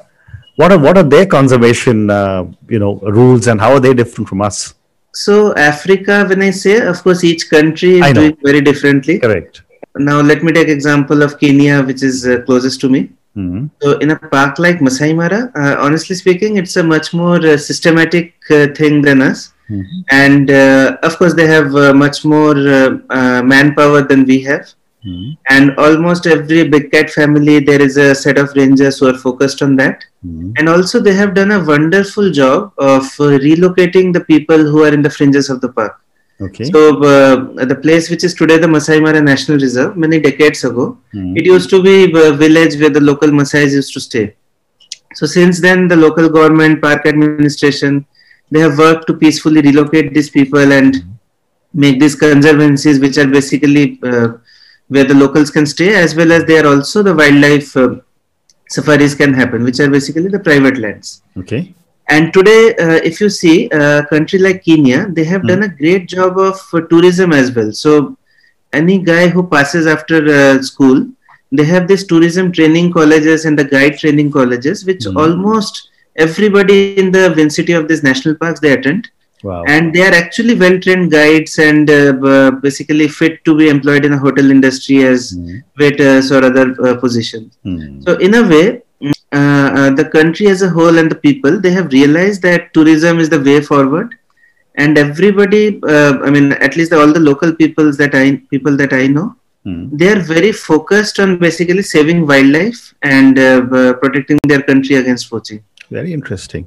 What 0.59 0.71
are 0.73 0.79
what 0.85 0.97
are 1.01 1.07
their 1.13 1.25
conservation, 1.37 1.97
uh, 2.17 2.41
you 2.73 2.79
know, 2.83 2.91
rules, 3.19 3.47
and 3.53 3.59
how 3.65 3.71
are 3.77 3.81
they 3.85 3.93
different 4.01 4.27
from 4.31 4.41
us? 4.49 4.57
So 5.13 5.53
africa 5.55 6.25
when 6.29 6.41
i 6.41 6.49
say 6.49 6.79
of 6.93 7.01
course 7.03 7.23
each 7.23 7.49
country 7.49 7.99
is 7.99 8.13
doing 8.13 8.37
very 8.43 8.61
differently 8.61 9.19
Correct. 9.19 9.61
now 9.97 10.21
let 10.21 10.43
me 10.43 10.51
take 10.51 10.67
example 10.67 11.21
of 11.21 11.39
kenya 11.39 11.81
which 11.83 12.03
is 12.03 12.25
uh, 12.27 12.41
closest 12.45 12.81
to 12.81 12.89
me 12.89 13.09
Mhm. 13.35 13.69
So 13.81 13.97
in 13.97 14.11
a 14.11 14.15
park 14.15 14.59
like 14.59 14.81
Masai 14.81 15.13
Mara, 15.13 15.51
uh, 15.55 15.75
honestly 15.79 16.15
speaking, 16.15 16.57
it's 16.57 16.75
a 16.77 16.83
much 16.83 17.13
more 17.13 17.37
uh, 17.37 17.57
systematic 17.57 18.33
uh, 18.51 18.67
thing 18.79 19.01
than 19.01 19.21
us. 19.21 19.53
Mhm. 19.69 20.03
And 20.11 20.51
uh, 20.51 20.97
of 21.03 21.17
course, 21.17 21.33
they 21.33 21.47
have 21.47 21.75
uh, 21.75 21.93
much 21.93 22.23
more 22.25 22.55
uh, 22.55 22.97
uh, 23.09 23.41
manpower 23.43 24.01
than 24.01 24.25
we 24.25 24.41
have. 24.41 24.67
Mhm. 25.05 25.37
And 25.49 25.75
almost 25.77 26.27
every 26.27 26.67
big 26.67 26.91
cat 26.91 27.09
family, 27.09 27.59
there 27.59 27.81
is 27.81 27.97
a 27.97 28.15
set 28.15 28.37
of 28.37 28.53
rangers 28.55 28.99
who 28.99 29.07
are 29.07 29.17
focused 29.17 29.61
on 29.61 29.75
that. 29.75 30.05
Mhm. 30.25 30.53
And 30.57 30.69
also, 30.69 30.99
they 30.99 31.13
have 31.13 31.33
done 31.33 31.51
a 31.51 31.63
wonderful 31.63 32.31
job 32.31 32.71
of 32.77 33.03
uh, 33.19 33.37
relocating 33.47 34.13
the 34.13 34.21
people 34.21 34.57
who 34.57 34.83
are 34.83 34.93
in 34.93 35.01
the 35.01 35.09
fringes 35.09 35.49
of 35.49 35.61
the 35.61 35.69
park. 35.69 35.99
Okay. 36.41 36.63
So, 36.65 37.03
uh, 37.03 37.65
the 37.65 37.75
place 37.75 38.09
which 38.09 38.23
is 38.23 38.33
today 38.33 38.57
the 38.57 38.67
Masai 38.67 38.99
Mara 38.99 39.21
National 39.21 39.59
Reserve, 39.59 39.97
many 39.97 40.19
decades 40.19 40.63
ago, 40.63 40.97
Mhm. 41.13 41.37
it 41.37 41.45
used 41.45 41.69
to 41.69 41.81
be 41.83 42.11
a 42.27 42.31
village 42.31 42.79
where 42.79 42.89
the 42.89 43.01
local 43.01 43.29
Maasais 43.29 43.73
used 43.73 43.93
to 43.93 43.99
stay. 43.99 44.33
So 45.15 45.25
since 45.25 45.59
then, 45.59 45.87
the 45.87 45.95
local 45.95 46.29
government, 46.29 46.81
park 46.81 47.05
administration, 47.05 48.05
they 48.51 48.59
have 48.59 48.77
worked 48.77 49.07
to 49.07 49.13
peacefully 49.13 49.61
relocate 49.61 50.13
these 50.13 50.29
people 50.29 50.71
and 50.71 50.95
make 51.73 51.99
these 51.99 52.15
conservancies, 52.15 52.99
which 52.99 53.17
are 53.17 53.27
basically 53.27 53.99
uh, 54.03 54.27
where 54.93 55.05
the 55.11 55.15
locals 55.23 55.51
can 55.51 55.65
stay, 55.65 55.93
as 55.95 56.15
well 56.15 56.31
as 56.31 56.45
there 56.45 56.65
are 56.65 56.75
also 56.75 57.03
the 57.03 57.15
wildlife 57.15 57.75
uh, 57.77 57.95
safaris 58.69 59.15
can 59.15 59.33
happen, 59.33 59.63
which 59.63 59.79
are 59.79 59.89
basically 59.89 60.27
the 60.29 60.39
private 60.39 60.77
lands. 60.77 61.21
Okay. 61.37 61.73
And 62.09 62.33
today, 62.33 62.75
uh, 62.85 62.99
if 63.11 63.21
you 63.21 63.29
see 63.29 63.69
a 63.71 64.05
country 64.09 64.39
like 64.39 64.63
Kenya, 64.63 65.07
they 65.09 65.23
have 65.25 65.43
Hmm. 65.43 65.47
done 65.51 65.63
a 65.63 65.69
great 65.81 66.07
job 66.07 66.37
of 66.37 66.59
uh, 66.73 66.81
tourism 66.91 67.33
as 67.33 67.51
well. 67.55 67.71
So, 67.71 68.17
any 68.73 68.97
guy 68.99 69.27
who 69.27 69.43
passes 69.55 69.87
after 69.87 70.17
uh, 70.39 70.61
school, 70.61 71.07
they 71.51 71.65
have 71.65 71.87
these 71.87 72.05
tourism 72.05 72.51
training 72.51 72.91
colleges 72.91 73.45
and 73.45 73.57
the 73.57 73.65
guide 73.75 73.97
training 73.99 74.31
colleges, 74.31 74.85
which 74.85 75.05
Hmm. 75.05 75.17
almost 75.25 75.89
everybody 76.15 76.79
in 76.83 76.95
the 76.97 77.11
vicinity 77.15 77.57
of 77.61 77.87
these 77.87 77.87
national 77.89 78.19
parks 78.35 78.59
they 78.59 78.59
attend, 78.73 79.09
Wow. 79.43 79.63
and 79.73 79.93
they 79.93 80.03
are 80.07 80.13
actually 80.13 80.53
well-trained 80.55 81.11
guides 81.11 81.53
and 81.59 81.89
uh, 81.89 82.51
basically 82.65 83.07
fit 83.19 83.43
to 83.47 83.55
be 83.57 83.67
employed 83.67 84.05
in 84.07 84.11
the 84.15 84.17
hotel 84.25 84.49
industry 84.55 84.97
as 85.11 85.21
Mhm. 85.35 85.61
waiters 85.81 86.31
or 86.35 86.41
other 86.49 86.65
uh, 86.87 86.95
positions. 87.03 87.49
Mhm. 87.65 88.03
So 88.05 88.11
in 88.27 88.33
a 88.41 88.43
way, 88.53 88.65
mm, 89.01 89.13
uh, 89.39 89.67
uh, 89.79 89.89
the 89.99 90.05
country 90.17 90.47
as 90.55 90.61
a 90.67 90.69
whole 90.75 90.97
and 91.01 91.09
the 91.13 91.19
people 91.27 91.59
they 91.65 91.73
have 91.77 91.89
realized 91.99 92.41
that 92.49 92.73
tourism 92.77 93.19
is 93.23 93.29
the 93.35 93.41
way 93.49 93.59
forward, 93.71 94.09
and 94.83 94.97
everybody, 95.05 95.63
uh, 95.95 96.13
I 96.27 96.29
mean, 96.35 96.47
at 96.67 96.75
least 96.77 96.93
all 96.99 97.11
the 97.17 97.23
local 97.29 97.51
peoples 97.61 97.97
that 98.03 98.15
I 98.21 98.25
people 98.53 98.77
that 98.83 98.93
I 99.01 99.07
know, 99.15 99.27
Mhm. 99.71 99.83
they 99.99 100.07
are 100.13 100.21
very 100.35 100.53
focused 100.69 101.19
on 101.25 101.35
basically 101.47 101.83
saving 101.95 102.21
wildlife 102.31 102.79
and 103.17 103.37
uh, 103.49 103.91
protecting 104.05 104.39
their 104.53 104.63
country 104.71 104.95
against 105.01 105.29
poaching. 105.33 105.61
Very 105.99 106.13
interesting. 106.19 106.65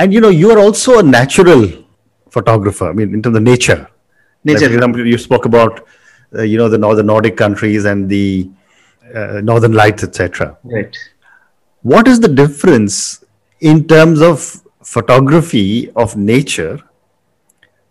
And 0.00 0.14
you 0.14 0.20
know, 0.22 0.30
you 0.30 0.50
are 0.50 0.58
also 0.58 0.98
a 0.98 1.02
natural 1.02 1.68
photographer. 2.30 2.88
I 2.88 2.92
mean, 2.94 3.12
into 3.12 3.28
the 3.28 3.40
nature. 3.40 3.80
Like, 4.44 4.54
Nature. 4.54 4.68
for 4.68 4.74
example, 4.74 5.06
you 5.06 5.18
spoke 5.18 5.44
about, 5.44 5.86
uh, 6.34 6.40
you 6.40 6.56
know, 6.56 6.70
the 6.70 6.78
northern 6.78 7.04
Nordic 7.04 7.36
countries 7.36 7.84
and 7.84 8.08
the 8.08 8.48
uh, 9.14 9.42
northern 9.42 9.72
lights, 9.72 10.02
etc. 10.02 10.56
Right. 10.64 10.96
What 11.82 12.08
is 12.08 12.20
the 12.20 12.28
difference 12.28 13.22
in 13.60 13.86
terms 13.86 14.22
of 14.22 14.62
photography 14.82 15.90
of 15.94 16.16
nature 16.16 16.80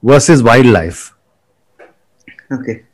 versus 0.02 0.42
wildlife? 0.42 1.14
Okay. 2.52 2.86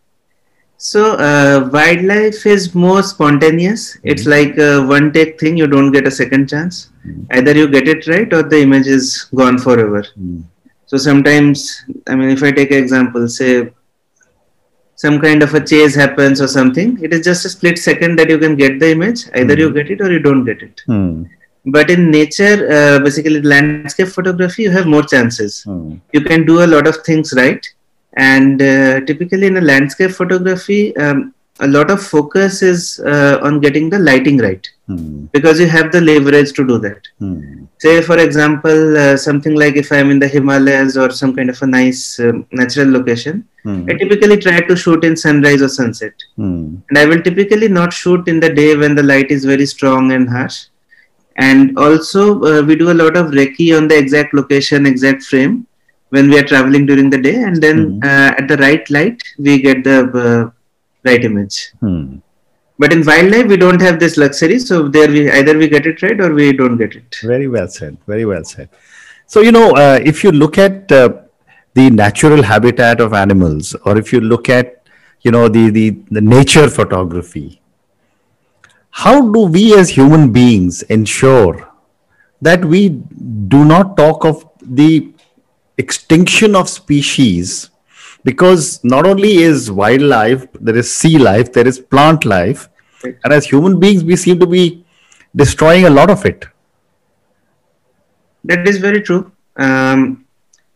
So 0.77 1.13
uh, 1.13 1.69
wildlife 1.71 2.45
is 2.45 2.75
more 2.75 3.01
spontaneous. 3.01 3.97
It's 4.03 4.25
like 4.25 4.57
a 4.57 4.85
one 4.85 5.11
take 5.13 5.39
thing. 5.39 5.57
You 5.57 5.67
don't 5.67 5.91
get 5.91 6.07
a 6.07 6.11
second 6.11 6.49
chance. 6.49 6.89
Either 7.31 7.55
you 7.55 7.67
get 7.69 7.87
it 7.87 8.07
right 8.07 8.31
or 8.33 8.43
the 8.43 8.61
image 8.61 8.87
is 8.87 9.23
gone 9.33 9.57
forever. 9.57 10.03
So 10.85 10.97
sometimes, 10.97 11.83
I 12.07 12.15
mean, 12.15 12.29
if 12.29 12.43
I 12.43 12.51
take 12.51 12.71
an 12.71 12.77
example, 12.77 13.27
say 13.27 13.71
some 14.95 15.19
kind 15.19 15.43
of 15.43 15.53
a 15.53 15.65
chase 15.65 15.95
happens 15.95 16.41
or 16.41 16.47
something, 16.47 16.99
it 17.01 17.13
is 17.13 17.23
just 17.23 17.45
a 17.45 17.49
split 17.49 17.77
second 17.77 18.17
that 18.19 18.29
you 18.29 18.37
can 18.37 18.55
get 18.55 18.79
the 18.79 18.91
image. 18.91 19.25
Either 19.33 19.55
you 19.57 19.71
get 19.73 19.89
it 19.89 20.01
or 20.01 20.11
you 20.11 20.19
don't 20.19 20.45
get 20.45 20.61
it. 20.61 20.81
Hmm. 20.85 21.23
But 21.65 21.89
in 21.89 22.11
nature, 22.11 22.69
uh, 22.71 22.99
basically 22.99 23.41
landscape 23.41 24.09
photography, 24.09 24.63
you 24.63 24.71
have 24.71 24.85
more 24.85 25.01
chances 25.01 25.65
you 26.13 26.21
can 26.21 26.45
do 26.45 26.63
a 26.63 26.67
lot 26.67 26.87
of 26.87 26.97
things 26.97 27.33
right 27.33 27.67
and 28.15 28.61
uh, 28.61 28.99
typically 29.01 29.47
in 29.47 29.57
a 29.57 29.61
landscape 29.61 30.11
photography 30.11 30.95
um, 30.97 31.33
a 31.61 31.67
lot 31.67 31.89
of 31.89 32.01
focus 32.01 32.61
is 32.61 32.99
uh, 33.05 33.39
on 33.41 33.59
getting 33.59 33.89
the 33.89 33.99
lighting 33.99 34.37
right 34.37 34.67
Hmm. 34.87 35.25
because 35.33 35.59
you 35.59 35.65
have 35.65 35.91
the 35.91 35.99
leverage 35.99 36.51
to 36.57 36.63
do 36.71 36.77
that 36.83 37.07
Hmm. 37.19 37.63
say 37.83 38.01
for 38.01 38.17
example 38.23 38.97
uh, 39.03 39.15
something 39.17 39.55
like 39.61 39.75
if 39.81 39.91
i'm 39.91 40.11
in 40.13 40.19
the 40.23 40.27
himalayas 40.27 40.95
or 41.03 41.09
some 41.19 41.33
kind 41.37 41.49
of 41.53 41.59
a 41.63 41.67
nice 41.67 42.19
um, 42.19 42.45
natural 42.51 42.89
location 42.97 43.43
Hmm. 43.63 43.79
i 43.89 43.93
typically 44.01 44.37
try 44.45 44.59
to 44.69 44.75
shoot 44.83 45.03
in 45.09 45.15
sunrise 45.23 45.63
or 45.67 45.69
sunset 45.77 46.13
Hmm. 46.35 46.59
and 46.89 46.97
i 47.01 47.05
will 47.11 47.21
typically 47.29 47.69
not 47.79 47.93
shoot 48.01 48.27
in 48.33 48.39
the 48.45 48.51
day 48.61 48.69
when 48.83 48.93
the 48.99 49.07
light 49.13 49.31
is 49.37 49.43
very 49.53 49.65
strong 49.75 50.11
and 50.17 50.29
harsh 50.29 50.59
and 51.37 51.77
also 51.77 52.41
uh, 52.51 52.61
we 52.61 52.75
do 52.75 52.91
a 52.91 52.99
lot 53.03 53.15
of 53.17 53.31
recce 53.39 53.75
on 53.77 53.87
the 53.87 53.97
exact 53.97 54.33
location 54.33 54.85
exact 54.85 55.23
frame 55.23 55.55
when 56.09 56.29
we 56.29 56.37
are 56.39 56.47
traveling 56.51 56.85
during 56.85 57.09
the 57.09 57.21
day 57.27 57.35
and 57.47 57.57
then 57.65 57.77
Mhm. 57.85 58.03
uh, 58.09 58.31
at 58.39 58.47
the 58.51 58.57
right 58.65 58.89
light 58.97 59.19
we 59.47 59.53
get 59.67 59.83
the 59.89 59.97
uh, 60.25 60.43
right 61.09 61.23
image 61.29 61.57
Hmm. 61.83 62.03
but 62.83 62.93
in 62.95 63.01
wildlife 63.09 63.47
we 63.53 63.57
don't 63.63 63.81
have 63.87 63.97
this 64.03 64.15
luxury 64.23 64.57
so 64.67 64.75
there 64.95 65.09
we 65.15 65.21
either 65.39 65.55
we 65.63 65.67
get 65.75 65.85
it 65.91 66.01
right 66.05 66.19
or 66.27 66.29
we 66.39 66.47
don't 66.61 66.77
get 66.83 66.95
it 67.01 67.19
Very 67.33 67.47
well 67.55 67.67
said. 67.77 67.97
Very 68.13 68.25
well 68.31 68.43
said. 68.53 68.69
So, 69.27 69.41
you 69.41 69.51
know, 69.51 69.67
uh, 69.83 69.99
if 70.11 70.23
you 70.23 70.31
look 70.31 70.57
at 70.59 70.91
uh, 70.91 71.09
the 71.73 71.89
natural 71.89 72.41
habitat 72.43 73.01
of 73.05 73.13
animals, 73.13 73.75
or 73.85 73.97
if 73.97 74.13
you 74.13 74.19
look 74.21 74.49
at, 74.49 74.67
you 75.23 75.31
know, 75.31 75.47
the, 75.47 75.69
the, 75.77 75.85
the 76.11 76.21
nature 76.21 76.69
photography, 76.69 77.59
how 78.91 79.31
do 79.31 79.41
we 79.45 79.75
as 79.77 79.89
human 79.89 80.31
beings 80.31 80.81
ensure 80.83 81.67
that 82.41 82.63
we 82.63 82.89
do 83.55 83.65
not 83.65 83.97
talk 83.97 84.25
of 84.25 84.45
the 84.61 85.11
extinction 85.77 86.55
of 86.55 86.69
species? 86.69 87.69
Because 88.23 88.83
not 88.83 89.05
only 89.05 89.37
is 89.37 89.71
wildlife, 89.71 90.47
there 90.59 90.75
is 90.75 90.91
sea 90.95 91.17
life, 91.17 91.53
there 91.53 91.67
is 91.67 91.79
plant 91.79 92.25
life, 92.25 92.69
Right. 93.03 93.17
and 93.23 93.33
as 93.33 93.45
human 93.45 93.79
beings, 93.79 94.03
we 94.03 94.15
seem 94.15 94.39
to 94.39 94.47
be 94.47 94.83
destroying 95.35 95.85
a 95.85 95.89
lot 95.89 96.09
of 96.09 96.25
it. 96.25 96.45
That 98.45 98.67
is 98.67 98.77
very 98.77 99.01
true. 99.01 99.31
Um, 99.57 100.25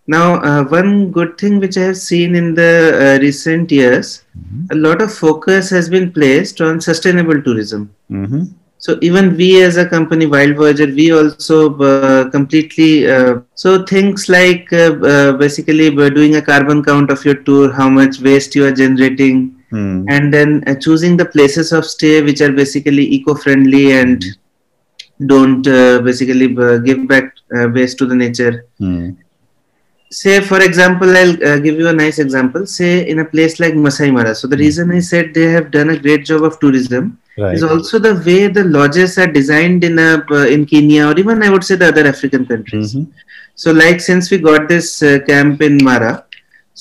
now, 0.07 0.35
uh, 0.41 0.63
one 0.63 1.11
good 1.11 1.37
thing 1.37 1.59
which 1.59 1.77
I 1.77 1.81
have 1.81 1.97
seen 1.97 2.35
in 2.35 2.55
the 2.55 3.17
uh, 3.17 3.21
recent 3.21 3.71
years, 3.71 4.23
a 4.71 4.75
lot 4.75 5.01
of 5.01 5.13
focus 5.13 5.69
has 5.69 5.87
been 5.87 6.11
placed 6.11 6.61
on 6.61 6.81
sustainable 6.81 7.41
tourism. 7.41 7.93
Mm-hmm. 8.11 8.45
So 8.79 8.97
even 9.01 9.37
we 9.37 9.61
as 9.63 9.77
a 9.77 9.87
company, 9.87 10.25
Wild 10.27 10.57
Voyager, 10.57 10.87
we 10.87 11.11
also 11.11 11.67
uh, 11.79 12.15
completely 12.29 13.07
uh, 13.09 13.35
so 13.53 13.83
things 13.83 14.27
like 14.29 14.71
uh, 14.73 14.91
uh, 15.13 15.31
basically 15.33 15.89
doing 15.95 16.35
a 16.35 16.41
carbon 16.41 16.83
count 16.83 17.09
of 17.11 17.23
your 17.25 17.35
tour, 17.35 17.71
how 17.73 17.89
much 17.89 18.19
waste 18.21 18.55
you 18.55 18.65
are 18.65 18.71
generating, 18.71 19.55
Hmm. 19.71 20.05
and 20.07 20.33
then 20.33 20.63
uh, 20.67 20.75
choosing 20.75 21.17
the 21.17 21.25
places 21.25 21.71
of 21.71 21.85
stay 21.85 22.21
which 22.21 22.41
are 22.41 22.51
basically 22.51 23.03
eco-friendly 23.17 23.91
and 23.91 24.23
don't 25.25 25.67
uh, 25.67 25.99
basically 26.01 26.55
uh, 26.57 26.77
give 26.77 27.07
back 27.07 27.33
uh, 27.55 27.67
waste 27.73 27.97
to 27.99 28.05
the 28.05 28.15
nature 28.15 28.65
Hmm. 28.79 29.11
say 30.19 30.35
for 30.49 30.59
example 30.67 31.09
i'll 31.21 31.35
uh, 31.49 31.57
give 31.65 31.77
you 31.81 31.87
a 31.89 31.93
nice 32.01 32.19
example 32.19 32.65
say 32.65 33.07
in 33.11 33.19
a 33.19 33.25
place 33.33 33.59
like 33.63 33.75
masai 33.85 34.09
mara 34.17 34.33
so 34.39 34.47
the 34.53 34.57
reason 34.65 34.91
i 34.97 34.99
said 35.09 35.33
they 35.33 35.47
have 35.55 35.71
done 35.77 35.89
a 35.95 35.97
great 36.05 36.25
job 36.29 36.43
of 36.49 36.59
tourism 36.63 37.17
Right. 37.41 37.55
is 37.55 37.63
also 37.63 37.99
the 37.99 38.13
way 38.27 38.47
the 38.47 38.63
lodges 38.75 39.17
are 39.17 39.27
designed 39.39 39.83
in 39.89 39.97
a 39.99 40.11
uh, 40.37 40.45
in 40.55 40.61
kenya 40.71 41.03
or 41.09 41.15
even 41.23 41.43
i 41.47 41.49
would 41.53 41.65
say 41.69 41.75
the 41.83 41.89
other 41.93 42.05
african 42.13 42.43
countries 42.51 42.89
Mhm. 42.95 43.05
so 43.63 43.71
like 43.81 43.99
since 44.09 44.25
we 44.31 44.37
got 44.49 44.63
this 44.73 44.87
uh, 45.09 45.17
camp 45.29 45.61
in 45.67 45.75
mara 45.89 46.13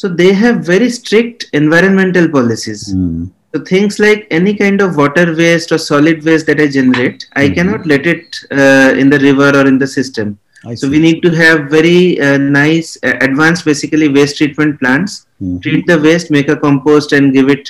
so 0.00 0.08
they 0.20 0.30
have 0.42 0.56
very 0.72 0.88
strict 1.00 1.46
environmental 1.62 2.26
policies 2.38 2.82
Hmm. 2.92 3.24
so 3.52 3.60
things 3.72 3.94
like 4.06 4.22
any 4.40 4.52
kind 4.62 4.80
of 4.86 4.96
water 5.02 5.26
waste 5.42 5.70
or 5.76 5.78
solid 5.90 6.18
waste 6.28 6.46
that 6.50 6.60
I 6.64 6.66
generate, 6.78 7.20
I 7.42 7.44
Mhm. 7.46 7.54
cannot 7.56 7.82
let 7.92 8.04
it 8.12 8.24
uh, 8.62 8.90
in 9.02 9.08
the 9.14 9.20
river 9.28 9.48
or 9.60 9.64
in 9.70 9.78
the 9.82 9.88
system. 9.98 10.28
I 10.70 10.74
So 10.80 10.84
see. 10.84 10.90
we 10.94 10.98
need 11.06 11.18
to 11.26 11.30
have 11.42 11.58
very 11.76 12.00
uh, 12.26 12.36
nice, 12.58 12.90
uh, 13.08 13.14
advanced, 13.28 13.64
basically 13.70 14.08
waste 14.18 14.36
treatment 14.40 14.74
plants. 14.82 15.12
Mhm. 15.42 15.56
Treat 15.66 15.82
the 15.92 15.98
waste, 16.06 16.28
make 16.36 16.48
a 16.56 16.58
compost, 16.66 17.12
and 17.18 17.32
give 17.38 17.48
it 17.56 17.66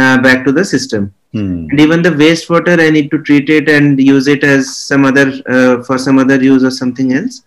uh, 0.00 0.16
back 0.28 0.40
to 0.48 0.52
the 0.58 0.64
system. 0.74 1.02
Hmm. 1.32 1.66
And 1.70 1.80
even 1.80 2.02
the 2.02 2.10
wastewater, 2.10 2.80
I 2.80 2.90
need 2.90 3.10
to 3.10 3.22
treat 3.22 3.48
it 3.50 3.68
and 3.68 4.00
use 4.00 4.26
it 4.26 4.42
as 4.42 4.76
some 4.76 5.04
other 5.04 5.32
uh, 5.48 5.82
for 5.82 5.98
some 5.98 6.18
other 6.18 6.42
use 6.42 6.64
or 6.64 6.70
something 6.70 7.12
else. 7.12 7.42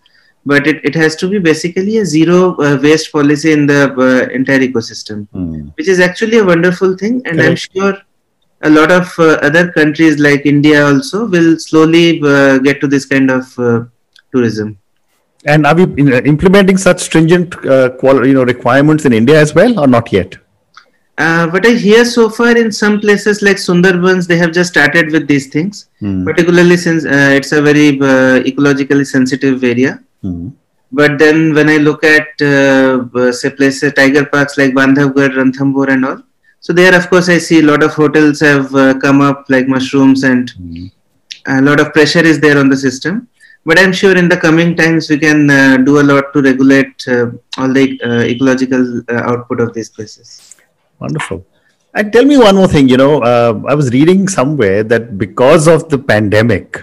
But 0.46 0.66
it, 0.66 0.84
it 0.84 0.94
has 0.94 1.16
to 1.16 1.28
be 1.28 1.38
basically 1.38 1.98
a 1.98 2.04
zero 2.04 2.56
uh, 2.56 2.78
waste 2.82 3.12
policy 3.12 3.52
in 3.52 3.66
the 3.66 3.92
uh, 3.94 4.34
entire 4.34 4.60
ecosystem 4.60 5.26
Hmm. 5.32 5.68
which 5.76 5.88
is 5.88 6.00
actually 6.00 6.38
a 6.38 6.44
wonderful 6.44 6.96
thing 6.96 7.20
and 7.24 7.40
i'm 7.40 7.56
sure 7.56 7.94
a 8.62 8.70
lot 8.70 8.90
of 8.90 9.12
uh, 9.18 9.38
other 9.48 9.70
countries 9.72 10.18
like 10.18 10.46
India 10.46 10.84
also 10.86 11.26
will 11.26 11.58
slowly 11.58 12.20
uh, 12.22 12.58
get 12.58 12.80
to 12.80 12.86
this 12.86 13.04
kind 13.04 13.30
of 13.30 13.58
uh, 13.58 13.84
tourism. 14.32 14.78
And 15.46 15.66
are 15.66 15.74
we 15.74 15.84
implementing 16.24 16.76
such 16.78 17.00
stringent 17.00 17.54
uh, 17.66 17.90
qual- 17.90 18.26
you 18.26 18.34
know 18.34 18.44
requirements 18.44 19.04
in 19.04 19.12
India 19.12 19.38
as 19.40 19.54
well, 19.54 19.78
or 19.78 19.86
not 19.86 20.12
yet? 20.12 20.36
Uh, 21.16 21.48
what 21.50 21.64
I 21.64 21.70
hear 21.74 22.04
so 22.04 22.28
far 22.28 22.56
in 22.56 22.72
some 22.72 23.00
places 23.00 23.40
like 23.40 23.56
Sundarbans, 23.56 24.26
they 24.26 24.36
have 24.36 24.50
just 24.52 24.70
started 24.70 25.12
with 25.12 25.28
these 25.28 25.46
things, 25.46 25.88
Hmm. 26.00 26.24
particularly 26.24 26.76
since 26.76 27.04
uh, 27.04 27.30
it's 27.38 27.52
a 27.52 27.62
very 27.62 27.88
uh, 28.00 28.42
ecologically 28.50 29.06
sensitive 29.06 29.62
area. 29.62 30.00
Hmm. 30.22 30.48
But 30.90 31.18
then 31.18 31.54
when 31.54 31.68
I 31.68 31.76
look 31.76 32.02
at, 32.04 32.40
uh, 32.42 33.30
say, 33.32 33.50
places, 33.50 33.92
tiger 33.94 34.24
parks 34.24 34.58
like 34.58 34.72
Bandhavgarh, 34.74 35.34
Ranthambore 35.38 35.88
and 35.90 36.04
all, 36.04 36.18
so 36.60 36.72
there, 36.72 36.94
of 36.94 37.08
course, 37.10 37.28
I 37.28 37.38
see 37.38 37.60
a 37.60 37.62
lot 37.62 37.82
of 37.82 37.92
hotels 37.94 38.40
have 38.40 38.74
uh, 38.74 38.94
come 38.98 39.20
up 39.20 39.44
like 39.48 39.68
mushrooms 39.68 40.24
and 40.24 40.50
Hmm. 40.50 40.86
a 41.46 41.62
lot 41.62 41.78
of 41.78 41.92
pressure 41.92 42.24
is 42.32 42.40
there 42.40 42.58
on 42.58 42.68
the 42.68 42.76
system. 42.86 43.28
But 43.66 43.78
I'm 43.78 43.92
sure 43.92 44.16
in 44.16 44.28
the 44.28 44.36
coming 44.36 44.74
times 44.76 45.08
we 45.08 45.18
can 45.18 45.48
uh, 45.48 45.76
do 45.78 46.00
a 46.00 46.04
lot 46.10 46.32
to 46.34 46.42
regulate 46.42 47.06
uh, 47.08 47.26
all 47.56 47.72
the 47.72 47.84
uh, 48.08 48.22
ecological 48.34 48.82
uh, 49.08 49.22
output 49.30 49.60
of 49.60 49.72
these 49.76 49.88
places. 49.88 50.56
Wonderful. 50.98 51.44
And 51.94 52.12
tell 52.12 52.24
me 52.24 52.36
one 52.36 52.56
more 52.56 52.66
thing. 52.68 52.88
You 52.88 52.96
know, 52.96 53.22
uh, 53.22 53.60
I 53.68 53.74
was 53.74 53.90
reading 53.92 54.26
somewhere 54.28 54.82
that 54.84 55.16
because 55.18 55.68
of 55.68 55.88
the 55.88 55.98
pandemic 55.98 56.82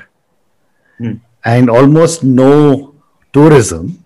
Hmm. 0.99 1.13
and 1.43 1.69
almost 1.69 2.23
no 2.23 2.93
tourism 3.33 3.97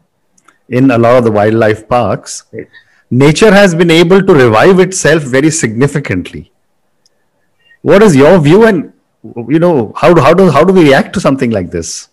in 0.70 0.90
a 0.92 0.98
lot 0.98 1.18
of 1.18 1.24
the 1.26 1.32
wildlife 1.32 1.88
parks, 1.90 2.44
Right. 2.54 2.68
nature 3.12 3.52
has 3.54 3.76
been 3.76 3.92
able 3.92 4.22
to 4.24 4.34
revive 4.34 4.80
itself 4.80 5.24
very 5.24 5.52
significantly. 5.52 6.52
What 7.82 8.02
is 8.02 8.16
your 8.16 8.40
view, 8.40 8.66
and 8.66 8.94
you 9.50 9.60
know, 9.60 9.92
how 9.96 10.14
do 10.14 10.22
how 10.22 10.34
do 10.34 10.50
how 10.50 10.64
do 10.64 10.74
we 10.74 10.84
react 10.86 11.14
to 11.16 11.20
something 11.20 11.52
like 11.52 11.70
this? 11.72 12.08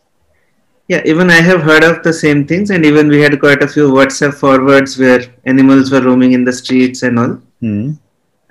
Yeah, 0.88 1.00
even 1.04 1.30
I 1.30 1.40
have 1.40 1.62
heard 1.62 1.84
of 1.84 2.02
the 2.02 2.12
same 2.12 2.46
things, 2.46 2.70
and 2.70 2.84
even 2.84 3.08
we 3.08 3.20
had 3.22 3.38
quite 3.40 3.62
a 3.62 3.68
few 3.68 3.90
WhatsApp 3.92 4.34
forwards 4.34 4.98
where 4.98 5.20
animals 5.46 5.90
were 5.92 6.02
roaming 6.02 6.32
in 6.32 6.44
the 6.44 6.52
streets 6.52 7.02
and 7.02 7.18
all. 7.18 7.38
Hmm. 7.62 7.92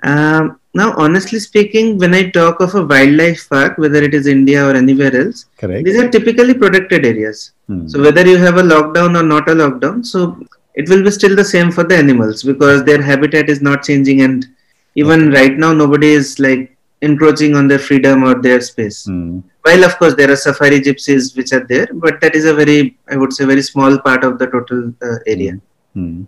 Um, 0.02 0.58
now, 0.74 0.94
honestly 0.96 1.38
speaking, 1.38 1.98
when 1.98 2.14
I 2.14 2.30
talk 2.30 2.60
of 2.60 2.74
a 2.74 2.84
wildlife 2.84 3.48
park, 3.48 3.76
whether 3.76 4.02
it 4.02 4.14
is 4.14 4.26
India 4.26 4.66
or 4.66 4.74
anywhere 4.74 5.14
else, 5.14 5.44
Correct. 5.58 5.84
these 5.84 5.98
are 6.00 6.08
typically 6.08 6.54
protected 6.54 7.04
areas. 7.04 7.52
Hmm. 7.68 7.86
So 7.86 8.02
whether 8.02 8.26
you 8.26 8.38
have 8.38 8.56
a 8.56 8.62
lockdown 8.62 9.18
or 9.20 9.22
not 9.22 9.48
a 9.48 9.54
lockdown, 9.54 10.04
so 10.04 10.44
it 10.74 10.88
will 10.88 11.04
be 11.04 11.10
still 11.10 11.36
the 11.36 11.44
same 11.44 11.70
for 11.70 11.84
the 11.84 11.96
animals 11.96 12.42
because 12.42 12.84
their 12.84 13.02
habitat 13.02 13.50
is 13.50 13.60
not 13.60 13.84
changing, 13.84 14.22
and 14.22 14.46
even 14.94 15.30
right 15.30 15.56
now 15.56 15.72
nobody 15.72 16.12
is 16.12 16.38
like 16.38 16.76
encroaching 17.02 17.54
on 17.54 17.68
their 17.68 17.78
freedom 17.78 18.24
or 18.24 18.40
their 18.40 18.60
space. 18.60 19.04
Hmm. 19.04 19.40
While 19.62 19.84
of 19.84 19.96
course 19.98 20.14
there 20.14 20.30
are 20.30 20.36
safari 20.36 20.80
gypsies 20.80 21.36
which 21.36 21.52
are 21.52 21.64
there, 21.66 21.88
but 21.92 22.20
that 22.22 22.34
is 22.34 22.46
a 22.46 22.54
very, 22.54 22.96
I 23.08 23.16
would 23.16 23.32
say, 23.32 23.44
very 23.44 23.62
small 23.62 23.98
part 23.98 24.24
of 24.24 24.38
the 24.38 24.46
total 24.46 24.92
uh, 25.02 25.18
area. 25.26 25.60
Hmm. 25.94 26.24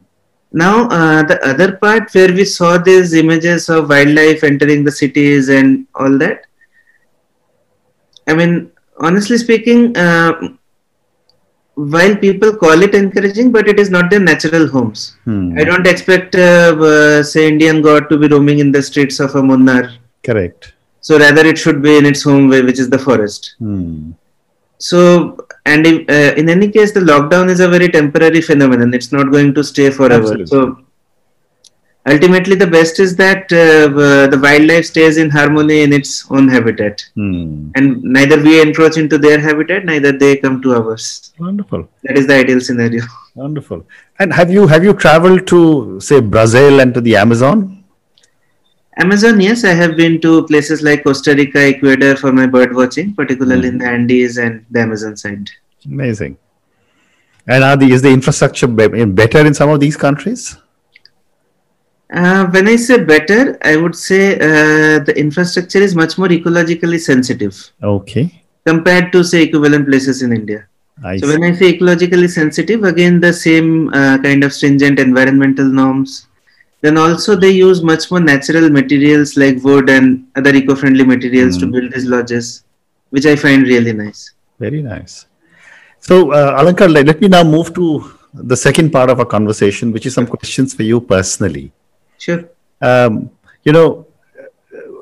Now, 0.56 0.88
uh, 0.88 1.24
the 1.24 1.44
other 1.44 1.72
part 1.72 2.14
where 2.14 2.32
we 2.32 2.44
saw 2.44 2.78
these 2.78 3.12
images 3.12 3.68
of 3.68 3.88
wildlife 3.88 4.44
entering 4.44 4.84
the 4.84 4.92
cities 4.92 5.48
and 5.48 5.88
all 5.96 6.16
that, 6.18 6.46
I 8.28 8.34
mean, 8.34 8.70
honestly 8.98 9.36
speaking, 9.36 9.96
uh, 9.96 10.32
while 11.74 12.14
people 12.16 12.56
call 12.56 12.82
it 12.82 12.94
encouraging, 12.94 13.50
but 13.50 13.68
it 13.68 13.80
is 13.80 13.90
not 13.90 14.10
their 14.10 14.20
natural 14.20 14.68
homes. 14.68 15.16
Hmm. 15.24 15.58
I 15.58 15.64
don't 15.64 15.88
expect, 15.88 16.36
uh, 16.36 16.76
uh, 16.78 17.22
say, 17.24 17.48
Indian 17.48 17.82
gaur 17.82 18.02
to 18.02 18.16
be 18.16 18.28
roaming 18.28 18.60
in 18.60 18.70
the 18.70 18.80
streets 18.80 19.18
of 19.18 19.34
a 19.34 19.42
Munnar. 19.42 19.96
Correct. 20.22 20.72
So 21.00 21.18
rather, 21.18 21.44
it 21.44 21.58
should 21.58 21.82
be 21.82 21.96
in 21.96 22.06
its 22.06 22.22
home, 22.22 22.48
way, 22.48 22.62
which 22.62 22.78
is 22.78 22.88
the 22.88 22.98
forest. 22.98 23.56
Hmm. 23.58 24.12
So, 24.78 25.43
and 25.66 25.86
if, 25.86 26.08
uh, 26.08 26.34
in 26.40 26.48
any 26.48 26.70
case, 26.70 26.92
the 26.92 27.00
lockdown 27.00 27.48
is 27.48 27.60
a 27.60 27.68
very 27.68 27.88
temporary 27.88 28.40
phenomenon. 28.40 28.92
It's 28.94 29.12
not 29.12 29.30
going 29.30 29.54
to 29.54 29.64
stay 29.64 29.90
forever. 29.90 30.22
Absolutely. 30.22 30.46
So, 30.46 30.78
ultimately, 32.06 32.54
the 32.54 32.66
best 32.66 33.00
is 33.00 33.16
that 33.16 33.44
uh, 33.52 34.26
the 34.28 34.38
wildlife 34.42 34.86
stays 34.86 35.16
in 35.16 35.30
harmony 35.30 35.82
in 35.82 35.92
its 35.92 36.30
own 36.30 36.48
habitat, 36.48 37.04
Hmm. 37.14 37.70
and 37.76 38.02
neither 38.02 38.40
we 38.42 38.60
encroach 38.60 38.96
into 38.96 39.18
their 39.18 39.38
habitat, 39.40 39.84
neither 39.84 40.12
they 40.12 40.36
come 40.36 40.60
to 40.62 40.74
ours. 40.74 41.32
Wonderful. 41.38 41.88
That 42.04 42.18
is 42.18 42.26
the 42.26 42.34
ideal 42.34 42.60
scenario. 42.60 43.02
Wonderful. 43.34 43.86
And 44.18 44.32
have 44.32 44.50
you 44.50 44.66
have 44.66 44.84
you 44.84 44.92
traveled 44.92 45.46
to 45.48 45.98
say 46.00 46.20
Brazil 46.20 46.80
and 46.80 46.94
to 46.94 47.00
the 47.00 47.16
Amazon? 47.16 47.83
Amazon, 48.96 49.40
yes, 49.40 49.64
I 49.64 49.74
have 49.74 49.96
been 49.96 50.20
to 50.20 50.46
places 50.46 50.82
like 50.82 51.02
Costa 51.04 51.34
Rica, 51.34 51.58
Ecuador 51.60 52.16
for 52.16 52.32
my 52.32 52.46
bird 52.46 52.74
watching, 52.74 53.14
particularly 53.14 53.68
in 53.68 53.78
the 53.78 53.86
Andes 53.86 54.38
and 54.38 54.64
the 54.70 54.80
Amazon 54.80 55.16
side. 55.16 55.50
Amazing. 55.84 56.36
And 57.46 57.64
are 57.64 57.76
the 57.76 57.90
is 57.92 58.02
the 58.02 58.10
infrastructure 58.10 58.66
better 58.68 59.44
in 59.46 59.52
some 59.54 59.68
of 59.70 59.80
these 59.80 59.96
countries? 59.96 60.56
Uh, 62.12 62.46
when 62.46 62.68
I 62.68 62.76
say 62.76 63.02
better, 63.02 63.58
I 63.62 63.76
would 63.76 63.96
say 63.96 64.34
uh, 64.36 65.00
the 65.00 65.14
infrastructure 65.16 65.78
is 65.80 65.94
much 65.96 66.16
more 66.16 66.28
ecologically 66.28 67.00
sensitive 67.00 67.72
Okay. 67.82 68.42
compared 68.64 69.10
to 69.12 69.24
say 69.24 69.42
equivalent 69.42 69.88
places 69.88 70.22
in 70.22 70.32
India. 70.32 70.66
I 71.02 71.16
So 71.16 71.26
see. 71.26 71.32
when 71.32 71.42
I 71.42 71.52
say 71.56 71.76
ecologically 71.76 72.30
sensitive, 72.30 72.84
again 72.84 73.20
the 73.20 73.32
same 73.32 73.88
uh, 73.92 74.18
kind 74.18 74.44
of 74.44 74.52
stringent 74.52 75.00
environmental 75.00 75.64
norms. 75.66 76.28
Then 76.84 76.98
also 77.02 77.34
they 77.42 77.50
use 77.50 77.78
much 77.90 78.10
more 78.10 78.20
natural 78.20 78.68
materials 78.78 79.36
like 79.42 79.62
wood 79.66 79.88
and 79.96 80.26
other 80.38 80.52
eco-friendly 80.60 81.04
materials 81.12 81.56
to 81.60 81.66
Mm. 81.66 81.72
build 81.74 81.92
these 81.94 82.08
lodges, 82.14 82.46
which 83.14 83.26
I 83.32 83.36
find 83.44 83.62
really 83.74 83.94
nice. 84.00 84.20
Very 84.64 84.82
nice. 84.82 85.14
So, 86.08 86.16
uh, 86.38 86.60
Alankar, 86.60 86.88
let, 86.96 87.06
let 87.10 87.20
me 87.22 87.28
now 87.36 87.42
move 87.56 87.68
to 87.78 87.86
the 88.52 88.58
second 88.66 88.90
part 88.96 89.08
of 89.12 89.18
our 89.22 89.30
conversation, 89.36 89.92
which 89.92 90.06
is 90.08 90.14
some 90.18 90.26
questions 90.26 90.74
for 90.74 90.82
you 90.90 91.00
personally. 91.14 91.66
Sure. 92.18 92.42
Um, 92.90 93.30
you 93.66 93.72
know, 93.76 94.06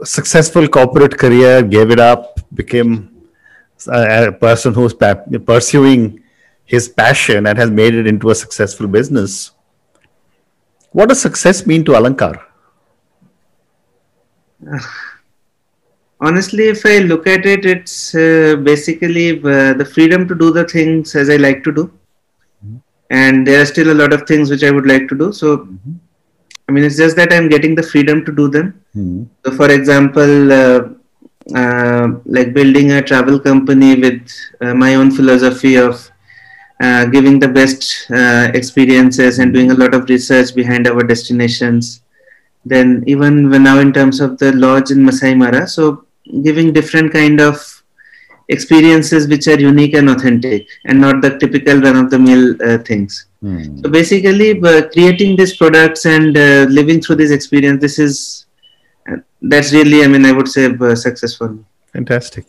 successful 0.05 0.69
corporate 0.69 1.17
career, 1.19 1.63
gave 1.63 1.91
it 1.91 2.01
up, 2.01 2.39
became 2.55 3.11
a, 3.89 4.29
a 4.29 4.33
person 4.33 4.75
who's 4.75 4.95
pa- 4.95 5.25
pursuing 5.51 6.21
his 6.65 6.89
passion 6.89 7.47
and 7.49 7.59
has 7.59 7.71
made 7.71 7.95
it 7.95 8.07
into 8.07 8.31
a 8.31 8.37
successful 8.45 8.87
business. 8.87 9.51
What 10.93 11.09
does 11.09 11.21
success 11.21 11.67
mean 11.67 11.85
to 11.87 11.93
Alankar? 11.93 12.41
Honestly, 16.21 16.69
if 16.69 16.87
I 16.87 16.99
look 16.99 17.27
at 17.27 17.47
it, 17.47 17.65
it's 17.65 18.15
uh, 18.15 18.57
basically 18.63 19.39
uh, 19.41 19.73
the 19.75 19.85
freedom 19.85 20.29
to 20.29 20.35
do 20.35 20.53
the 20.53 20.65
things 20.65 21.17
as 21.17 21.29
I 21.29 21.37
like 21.37 21.65
to 21.65 21.73
do. 21.73 21.91
And 23.11 23.47
there 23.47 23.61
are 23.61 23.67
still 23.67 23.91
a 23.93 23.99
lot 24.03 24.13
of 24.13 24.23
things 24.27 24.49
which 24.49 24.63
I 24.63 24.71
would 24.71 24.87
like 24.87 25.09
to 25.09 25.19
do. 25.19 25.33
So, 25.33 25.69
I 26.69 26.73
mean, 26.73 26.85
it's 26.85 26.97
just 26.97 27.17
that 27.17 27.33
I'm 27.33 27.49
getting 27.49 27.75
the 27.75 27.83
freedom 27.83 28.25
to 28.25 28.33
do 28.33 28.49
them. 28.49 28.83
Hmm. 28.95 29.25
So, 29.45 29.53
for 29.53 29.71
example, 29.71 30.53
uh, 30.53 30.89
uh, 31.55 32.09
like 32.25 32.55
building 32.55 32.93
a 32.93 33.03
travel 33.03 33.39
company 33.41 33.97
with 33.97 34.31
uh, 34.61 34.75
my 34.75 34.95
own 34.95 35.11
philosophy 35.11 35.75
of 35.75 36.12
uh, 36.81 37.07
giving 37.07 37.39
the 37.39 37.49
best 37.49 38.11
uh, 38.11 38.51
experiences 38.55 39.39
and 39.39 39.53
doing 39.53 39.71
a 39.71 39.75
lot 39.75 39.95
of 39.95 40.09
research 40.09 40.55
behind 40.55 40.87
our 40.87 41.03
destinations. 41.03 42.03
Then, 42.65 43.03
even 43.07 43.51
now 43.51 43.79
in 43.81 43.93
terms 43.93 44.21
of 44.21 44.39
the 44.39 44.53
lodge 44.53 44.91
in 44.91 45.05
Masai 45.05 45.35
Mara, 45.35 45.67
so 45.67 46.07
giving 46.43 46.73
different 46.73 47.13
kind 47.13 47.41
of 47.41 47.83
experiences 48.49 49.29
which 49.29 49.49
are 49.49 49.59
unique 49.59 49.95
and 49.95 50.11
authentic 50.11 50.69
and 50.85 51.01
not 51.01 51.21
the 51.23 51.39
typical 51.39 51.81
run 51.81 51.97
of 51.97 52.11
the 52.11 52.19
mill 52.19 52.55
uh, 52.63 52.79
things. 52.79 53.27
Hmm. 53.41 53.79
So 53.81 53.91
basically, 53.91 54.61
uh, 54.63 54.89
creating 54.89 55.37
these 55.37 55.57
products 55.57 56.07
and 56.07 56.37
uh, 56.37 56.67
living 56.69 57.01
through 57.01 57.17
this 57.17 57.31
experience, 57.31 57.81
this 57.81 57.99
is 57.99 58.47
uh, 59.11 59.17
that's 59.41 59.73
really, 59.73 60.05
I 60.05 60.07
mean, 60.07 60.25
I 60.25 60.33
would 60.33 60.49
say, 60.49 60.67
uh, 60.67 60.95
successful. 60.95 61.59
Fantastic. 61.93 62.47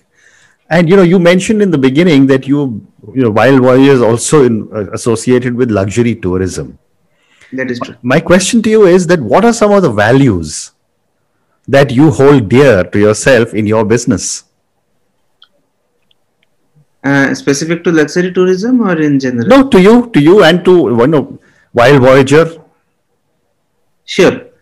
And 0.69 0.89
you 0.89 0.95
know, 0.95 1.03
you 1.03 1.19
mentioned 1.19 1.61
in 1.61 1.71
the 1.71 1.77
beginning 1.77 2.27
that 2.27 2.47
you, 2.47 2.85
you 3.13 3.23
know, 3.23 3.29
Wild 3.31 3.61
Voyager 3.61 3.91
is 3.91 4.01
also 4.01 4.45
in, 4.45 4.69
uh, 4.73 4.91
associated 4.91 5.55
with 5.55 5.69
luxury 5.69 6.15
tourism. 6.15 6.79
That 7.51 7.69
is 7.69 7.79
true. 7.79 7.95
My 8.01 8.19
question 8.19 8.61
to 8.63 8.69
you 8.69 8.85
is 8.85 9.05
that 9.07 9.19
what 9.21 9.45
are 9.45 9.53
some 9.53 9.71
of 9.71 9.83
the 9.83 9.91
values 9.91 10.71
that 11.67 11.91
you 11.91 12.09
hold 12.11 12.49
dear 12.49 12.83
to 12.83 12.99
yourself 12.99 13.53
in 13.53 13.67
your 13.67 13.85
business? 13.85 14.45
Uh, 17.03 17.33
specific 17.35 17.83
to 17.83 17.91
luxury 17.91 18.31
tourism 18.31 18.81
or 18.81 18.99
in 18.99 19.19
general? 19.19 19.47
No, 19.47 19.67
to 19.67 19.81
you, 19.81 20.09
to 20.11 20.21
you, 20.21 20.43
and 20.43 20.63
to 20.65 20.71
you 20.71 21.07
know, 21.07 21.39
Wild 21.73 22.01
Voyager. 22.01 22.63
Sure. 24.05 24.52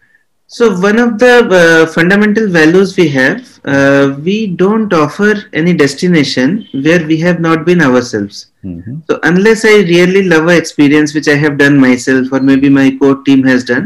So 0.54 0.78
one 0.80 1.00
of 1.00 1.18
the 1.18 1.34
uh, 1.60 1.86
fundamental 1.92 2.48
values 2.50 2.98
we 2.98 3.08
have, 3.10 3.60
uh, 3.66 4.16
we 4.22 4.48
don't 4.48 4.92
offer 4.94 5.34
any 5.54 5.74
destination 5.74 6.68
where 6.74 7.06
we 7.08 7.18
have 7.26 7.40
not 7.48 7.66
been 7.70 7.82
ourselves. 7.82 8.38
Mhm. 8.66 9.02
So 9.10 9.20
unless 9.32 9.64
I 9.74 9.76
really 9.96 10.24
love 10.34 10.48
an 10.54 10.58
experience 10.64 11.14
which 11.18 11.30
I 11.36 11.38
have 11.46 11.58
done 11.64 11.78
myself 11.88 12.34
or 12.34 12.42
maybe 12.52 12.70
my 12.80 12.88
core 13.00 13.20
team 13.30 13.44
has 13.52 13.64
done, 13.74 13.86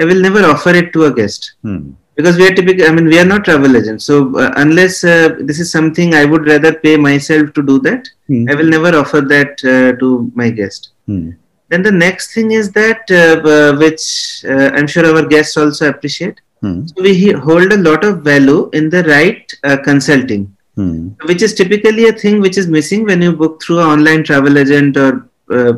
I 0.00 0.04
will 0.04 0.20
never 0.28 0.42
offer 0.52 0.70
it 0.82 0.92
to 0.94 1.04
a 1.10 1.12
guest 1.20 1.52
Hmm. 1.62 1.80
because 2.16 2.36
we 2.40 2.44
are 2.48 2.54
typically 2.58 2.84
i 2.88 2.90
mean 2.96 3.06
we 3.12 3.18
are 3.22 3.26
not 3.32 3.44
travel 3.48 3.76
agents 3.78 4.04
so 4.10 4.14
uh, 4.42 4.50
unless 4.62 4.94
uh, 5.14 5.28
this 5.48 5.58
is 5.64 5.68
something 5.76 6.14
i 6.20 6.24
would 6.30 6.46
rather 6.52 6.72
pay 6.84 6.94
myself 7.06 7.52
to 7.56 7.62
do 7.70 7.76
that 7.86 8.08
Hmm. 8.30 8.44
i 8.50 8.54
will 8.60 8.70
never 8.76 8.92
offer 9.00 9.20
that 9.34 9.64
uh, 9.74 9.90
to 10.02 10.08
my 10.40 10.48
guest 10.60 10.88
Hmm. 11.10 11.26
Then 11.68 11.82
the 11.82 11.92
next 11.92 12.34
thing 12.34 12.50
is 12.52 12.70
that 12.72 13.10
uh, 13.10 13.48
uh, 13.54 13.76
which 13.78 14.44
uh, 14.44 14.70
i'm 14.76 14.86
sure 14.86 15.06
our 15.06 15.26
guests 15.26 15.56
also 15.56 15.88
appreciate. 15.88 16.40
Hmm. 16.60 16.86
so 16.88 17.02
we 17.02 17.30
hold 17.30 17.72
a 17.72 17.76
lot 17.76 18.04
of 18.04 18.22
value 18.22 18.68
in 18.72 18.90
the 18.90 19.04
right 19.04 19.52
uh, 19.64 19.76
consulting. 19.76 20.54
Hmm. 20.74 21.08
which 21.28 21.42
is 21.42 21.54
typically 21.54 22.06
a 22.08 22.12
thing 22.12 22.40
which 22.40 22.56
is 22.56 22.68
missing 22.68 23.04
when 23.04 23.20
you 23.20 23.32
book 23.32 23.60
through 23.62 23.80
an 23.80 23.86
online 23.86 24.22
travel 24.22 24.58
agent 24.58 24.96
or 24.96 25.28
uh, 25.50 25.72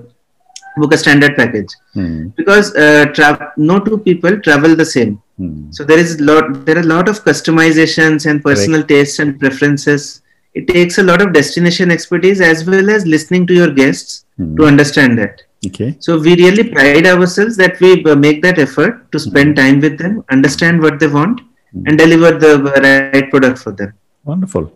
book 0.77 0.93
a 0.93 0.99
standard 0.99 1.37
package. 1.37 1.73
Hmm. 1.95 2.29
because 2.41 2.75
uh, 2.77 3.51
no 3.57 3.79
two 3.81 3.99
people 3.99 4.41
travel 4.41 4.77
the 4.77 4.85
same. 4.85 5.23
So 5.71 5.85
there 5.85 5.99
is 5.99 6.21
lot 6.21 6.67
there 6.67 6.77
are 6.77 6.81
a 6.81 6.91
lot 6.95 7.09
of 7.09 7.25
customizations 7.25 8.27
and 8.31 8.43
personal 8.43 8.83
tastes 8.83 9.21
and 9.21 9.41
preferences. 9.41 10.21
It 10.53 10.69
takes 10.69 10.99
a 10.99 11.03
lot 11.03 11.23
of 11.23 11.33
destination 11.33 11.91
expertise 11.91 12.43
as 12.43 12.67
well 12.67 12.91
as 12.91 13.07
listening 13.07 13.47
to 13.47 13.55
your 13.55 13.71
guests 13.71 14.27
to 14.59 14.67
understand 14.67 15.17
that 15.19 15.41
Okay. 15.67 15.95
so 16.01 16.19
we 16.19 16.35
really 16.37 16.65
pride 16.65 17.07
ourselves 17.07 17.55
that 17.57 17.79
we 17.81 18.03
uh, 18.07 18.17
make 18.17 18.41
that 18.43 18.59
effort 18.59 19.13
to 19.13 19.19
spend 19.19 19.57
time 19.57 19.79
with 19.81 19.99
them 19.99 20.25
understand 20.31 20.81
what 20.81 20.99
they 20.99 21.07
want 21.07 21.43
and 21.87 21.99
deliver 21.99 22.31
the 22.45 22.53
uh, 22.55 22.81
right 23.15 23.31
product 23.31 23.59
for 23.59 23.73
them 23.73 23.93
Wonderful. 24.25 24.73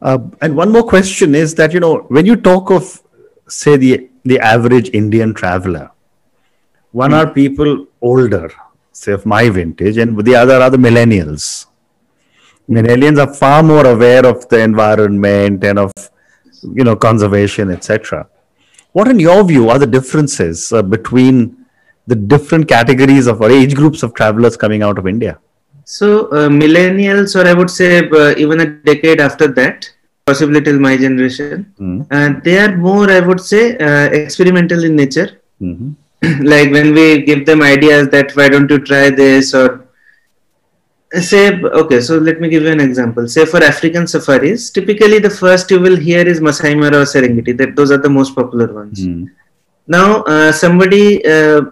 Uh, 0.00 0.18
and 0.40 0.56
one 0.56 0.70
more 0.72 0.84
question 0.84 1.34
is 1.34 1.54
that 1.56 1.72
you 1.72 1.80
know 1.80 1.98
when 2.08 2.24
you 2.24 2.36
talk 2.36 2.70
of 2.70 3.02
say 3.48 3.76
the 3.76 4.08
the 4.24 4.38
average 4.38 4.90
Indian 4.90 5.34
traveler, 5.34 5.90
one 6.92 7.12
are 7.12 7.30
people 7.30 7.86
older, 8.00 8.52
say 8.92 9.12
of 9.12 9.26
my 9.26 9.48
vintage, 9.48 9.96
and 9.96 10.18
the 10.24 10.34
other 10.34 10.60
are 10.60 10.70
the 10.70 10.76
millennials. 10.76 11.66
Millennials 12.68 13.18
are 13.26 13.34
far 13.34 13.62
more 13.62 13.86
aware 13.86 14.24
of 14.24 14.48
the 14.48 14.60
environment 14.60 15.64
and 15.64 15.78
of 15.78 15.92
you 16.62 16.84
know 16.84 16.96
conservation, 16.96 17.70
etc. 17.70 18.28
What, 18.92 19.08
in 19.08 19.20
your 19.20 19.44
view, 19.44 19.68
are 19.70 19.78
the 19.78 19.86
differences 19.86 20.72
uh, 20.72 20.82
between 20.82 21.56
the 22.06 22.16
different 22.16 22.66
categories 22.68 23.26
of 23.26 23.40
or 23.40 23.50
age 23.50 23.74
groups 23.74 24.02
of 24.02 24.14
travelers 24.14 24.56
coming 24.56 24.82
out 24.82 24.98
of 24.98 25.06
India? 25.06 25.38
So 25.84 26.26
uh, 26.30 26.48
millennials, 26.48 27.34
or 27.40 27.46
I 27.46 27.54
would 27.54 27.70
say 27.70 28.08
uh, 28.08 28.34
even 28.36 28.60
a 28.60 28.66
decade 28.66 29.20
after 29.20 29.46
that, 29.48 29.88
possibly 30.26 30.60
till 30.60 30.78
my 30.78 30.96
generation, 30.96 31.72
Mm. 31.80 32.06
uh, 32.10 32.40
they 32.44 32.58
are 32.58 32.76
more, 32.76 33.10
I 33.10 33.20
would 33.20 33.40
say, 33.40 33.76
uh, 33.78 34.06
experimental 34.10 34.84
in 34.84 34.96
nature. 34.96 35.30
Mhm. 35.60 35.94
like 36.52 36.70
when 36.70 36.92
we 36.94 37.22
give 37.22 37.46
them 37.46 37.62
ideas 37.62 38.08
that 38.10 38.32
why 38.36 38.48
don't 38.48 38.70
you 38.70 38.78
try 38.78 39.08
this 39.10 39.54
or 39.54 39.79
say 41.18 41.60
okay 41.60 42.00
so 42.00 42.18
let 42.18 42.40
me 42.40 42.48
give 42.48 42.62
you 42.62 42.70
an 42.70 42.80
example. 42.80 43.26
Say 43.26 43.44
for 43.44 43.62
african 43.62 44.06
safaris 44.06 44.70
typically 44.70 45.18
the 45.18 45.30
first 45.30 45.70
you 45.70 45.80
will 45.80 45.96
hear 45.96 46.26
is 46.26 46.40
masai 46.40 46.74
mara 46.74 46.98
or 46.98 47.04
serengeti. 47.04 47.56
That 47.56 47.74
those 47.74 47.90
are 47.90 47.98
the 47.98 48.08
most 48.08 48.34
popular 48.34 48.72
ones. 48.72 49.06
Mm. 49.06 49.30
now 49.88 50.22
uh, 50.22 50.52
somebody 50.52 51.24
uh, 51.24 51.62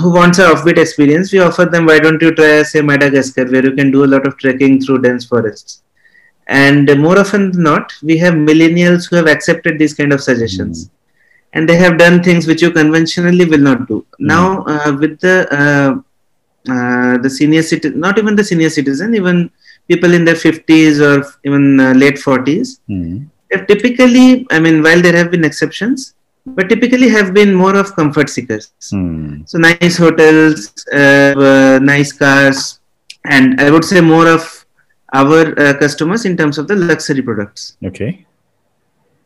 who 0.00 0.12
wants 0.12 0.38
an 0.38 0.46
offbeat 0.52 0.78
experience 0.78 1.32
we 1.32 1.38
offer 1.38 1.66
them 1.66 1.86
why 1.86 2.00
don't 2.00 2.20
you 2.20 2.34
try 2.34 2.62
say 2.64 2.82
madagascar 2.82 3.44
where 3.44 3.64
you 3.64 3.72
can 3.72 3.92
do 3.92 4.04
a 4.04 4.10
lot 4.14 4.26
of 4.26 4.36
trekking 4.38 4.80
through 4.80 5.02
dense 5.02 5.24
forests? 5.24 5.82
And 6.48 6.90
uh, 6.90 6.96
more 6.96 7.18
often 7.18 7.52
than 7.52 7.62
not 7.62 7.92
we 8.02 8.18
have 8.18 8.34
millennials 8.34 9.08
who 9.08 9.16
have 9.16 9.28
accepted 9.28 9.78
these 9.78 9.94
kind 9.94 10.12
of 10.12 10.20
suggestions. 10.20 10.90
And 11.52 11.68
they 11.68 11.76
have 11.76 11.96
done 11.96 12.20
things 12.24 12.48
which 12.48 12.60
you 12.60 12.72
conventionally 12.72 13.44
will 13.44 13.60
not 13.60 13.86
do. 13.86 14.04
Now 14.18 14.64
uh, 14.64 14.96
with 14.98 15.20
the 15.20 15.48
uh, 16.68 17.16
the 17.24 17.30
senior 17.30 17.62
citizen 17.62 18.00
not 18.00 18.18
even 18.18 18.34
the 18.36 18.44
senior 18.50 18.70
citizen 18.70 19.14
even 19.14 19.50
people 19.88 20.12
in 20.14 20.24
their 20.24 20.34
50s 20.46 21.00
or 21.00 21.16
even 21.44 21.80
uh, 21.80 21.92
late 22.02 22.18
40s 22.18 22.78
Mm. 22.90 23.26
have 23.52 23.66
typically 23.72 24.46
i 24.50 24.58
mean 24.64 24.82
while 24.86 25.00
there 25.06 25.16
have 25.20 25.30
been 25.34 25.44
exceptions 25.50 26.14
but 26.56 26.68
typically 26.72 27.08
have 27.18 27.32
been 27.38 27.52
more 27.62 27.74
of 27.82 27.94
comfort 28.00 28.28
seekers 28.36 28.66
Mm. 28.92 29.46
so 29.50 29.58
nice 29.68 29.96
hotels 30.04 30.70
uh, 31.00 31.32
uh, 31.48 31.78
nice 31.92 32.12
cars 32.22 32.60
and 33.36 33.60
i 33.64 33.70
would 33.70 33.84
say 33.92 34.00
more 34.00 34.26
of 34.36 34.44
our 35.20 35.42
uh, 35.64 35.74
customers 35.82 36.24
in 36.30 36.36
terms 36.40 36.58
of 36.58 36.66
the 36.70 36.76
luxury 36.76 37.22
products 37.22 37.62
Okay. 37.90 38.10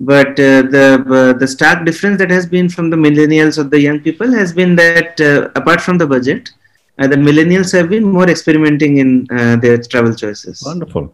but 0.01 0.31
uh, 0.49 0.63
the 0.75 1.37
the 1.41 1.47
stark 1.55 1.85
difference 1.89 2.19
that 2.19 2.31
has 2.31 2.47
been 2.47 2.69
from 2.69 2.91
the 2.91 2.97
millennials 3.07 3.59
or 3.59 3.65
the 3.75 3.81
young 3.81 4.01
people 4.01 4.31
has 4.41 4.53
been 4.53 4.77
that 4.77 5.21
uh, 5.21 5.49
apart 5.61 5.81
from 5.81 5.99
the 5.99 6.07
budget 6.07 6.51
uh, 6.99 7.07
the 7.07 7.17
millennials 7.17 7.73
have 7.73 7.89
been 7.91 8.05
more 8.05 8.29
experimenting 8.29 8.99
in 8.99 9.27
uh, 9.31 9.57
their 9.57 9.79
travel 9.79 10.15
choices 10.15 10.63
Wonderful. 10.65 11.13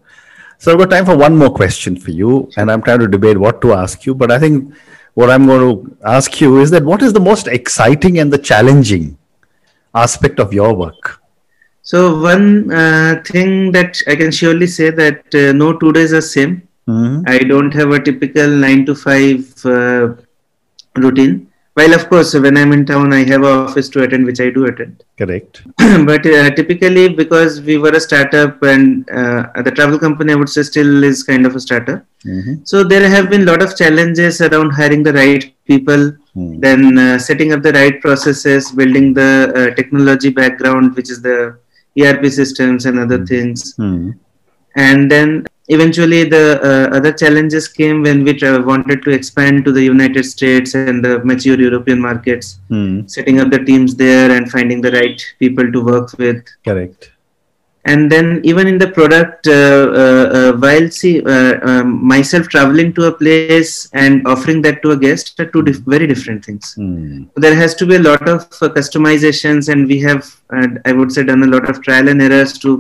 So 0.58 0.72
I've 0.72 0.78
got 0.78 0.90
time 0.90 1.04
for 1.04 1.16
one 1.16 1.36
more 1.36 1.50
question 1.50 1.96
for 1.96 2.10
you, 2.10 2.50
and 2.56 2.70
I'm 2.70 2.82
trying 2.82 3.00
to 3.00 3.08
debate 3.08 3.38
what 3.38 3.60
to 3.62 3.72
ask 3.74 4.06
you. 4.06 4.14
But 4.14 4.30
I 4.30 4.38
think 4.38 4.74
what 5.14 5.30
I'm 5.30 5.46
going 5.46 5.60
to 5.60 5.96
ask 6.04 6.40
you 6.40 6.58
is 6.60 6.70
that 6.70 6.84
what 6.84 7.02
is 7.02 7.12
the 7.12 7.20
most 7.20 7.46
exciting 7.48 8.18
and 8.18 8.32
the 8.32 8.38
challenging 8.38 9.18
aspect 9.94 10.38
of 10.40 10.52
your 10.52 10.74
work? 10.74 11.20
so 11.82 12.18
one 12.20 12.72
uh, 12.72 13.22
thing 13.26 13.70
that 13.72 13.98
i 14.08 14.14
can 14.16 14.30
surely 14.30 14.66
say 14.66 14.90
that 14.90 15.34
uh, 15.34 15.52
no 15.52 15.76
two 15.78 15.92
days 15.92 16.12
are 16.12 16.22
same 16.22 16.54
Mhm. 16.88 17.22
I 17.26 17.38
don't 17.38 17.72
have 17.72 17.90
a 17.92 17.98
typical 18.06 18.48
nine 18.64 18.84
to 18.86 18.94
five 18.94 19.40
uh, 19.64 20.08
routine. 20.96 21.48
While 21.74 21.92
of 21.94 22.08
course, 22.08 22.32
when 22.34 22.56
I'm 22.56 22.72
in 22.72 22.86
town, 22.86 23.12
I 23.12 23.24
have 23.24 23.42
a 23.42 23.52
office 23.66 23.88
to 23.90 24.02
attend, 24.04 24.26
which 24.26 24.40
I 24.40 24.50
do 24.50 24.66
attend. 24.66 25.02
Correct. 25.18 25.62
but 26.10 26.24
uh, 26.24 26.50
typically, 26.50 27.08
because 27.08 27.60
we 27.60 27.78
were 27.78 27.90
a 27.90 28.00
startup 28.00 28.62
and 28.62 29.08
uh, 29.10 29.60
the 29.62 29.72
travel 29.72 29.98
company, 29.98 30.32
I 30.32 30.36
would 30.36 30.48
say, 30.48 30.62
still 30.62 31.02
is 31.02 31.24
kind 31.24 31.44
of 31.46 31.56
a 31.56 31.60
startup. 31.60 32.04
Mhm. 32.24 32.66
So 32.70 32.84
there 32.84 33.08
have 33.14 33.28
been 33.30 33.42
a 33.42 33.50
lot 33.52 33.62
of 33.62 33.76
challenges 33.76 34.40
around 34.40 34.70
hiring 34.80 35.02
the 35.02 35.12
right 35.22 35.44
people, 35.72 36.04
Hmm. 36.34 36.58
then 36.64 36.80
uh, 36.98 37.16
setting 37.24 37.52
up 37.54 37.60
the 37.66 37.72
right 37.72 38.00
processes, 38.04 38.70
building 38.72 39.12
the 39.18 39.30
uh, 39.58 39.74
technology 39.76 40.30
background, 40.38 40.96
which 40.96 41.10
is 41.14 41.20
the 41.26 41.36
ERP 42.00 42.24
systems 42.38 42.86
and 42.86 42.98
other 42.98 43.18
things 43.32 43.74
Hmm. 43.76 44.10
and 44.74 45.08
then 45.14 45.28
eventually 45.68 46.24
the 46.24 46.60
uh, 46.70 46.96
other 46.96 47.12
challenges 47.12 47.68
came 47.68 48.02
when 48.02 48.24
we 48.24 48.34
wanted 48.70 49.02
to 49.04 49.10
expand 49.10 49.64
to 49.64 49.72
the 49.72 49.82
united 49.82 50.24
states 50.24 50.74
and 50.74 50.94
the 50.98 51.08
mature 51.30 51.48
european 51.52 51.92
markets 52.00 52.48
Hmm. 52.62 53.06
setting 53.06 53.40
up 53.40 53.50
the 53.50 53.60
teams 53.70 53.94
there 53.96 54.30
and 54.30 54.50
finding 54.50 54.80
the 54.80 54.92
right 54.92 55.20
people 55.38 55.70
to 55.72 55.80
work 55.92 56.08
with 56.18 56.42
Correct. 56.64 57.10
and 57.86 58.10
then 58.10 58.40
even 58.44 58.66
in 58.66 58.78
the 58.78 58.88
product 58.88 59.46
uh, 59.46 59.52
uh, 60.02 60.26
uh, 60.38 60.52
while 60.64 60.88
see 60.90 61.22
uh, 61.24 61.54
um, 61.70 62.04
myself 62.12 62.48
traveling 62.48 62.92
to 62.94 63.04
a 63.04 63.12
place 63.12 63.88
and 63.92 64.26
offering 64.26 64.62
that 64.62 64.82
to 64.82 64.92
a 64.92 64.96
guest 64.96 65.32
are 65.34 65.46
two 65.46 65.62
dif- 65.62 65.84
very 65.94 66.06
different 66.12 66.44
things 66.44 66.74
Hmm. 66.76 67.24
there 67.44 67.54
has 67.62 67.74
to 67.80 67.86
be 67.86 67.96
a 67.96 68.04
lot 68.10 68.28
of 68.34 68.42
uh, 68.62 68.68
customizations 68.78 69.68
and 69.72 69.86
we 69.92 69.98
have 70.08 70.22
uh, 70.56 70.68
i 70.84 70.92
would 70.92 71.12
say 71.16 71.22
done 71.32 71.42
a 71.48 71.52
lot 71.56 71.68
of 71.72 71.82
trial 71.88 72.08
and 72.12 72.22
errors 72.28 72.54
to 72.64 72.72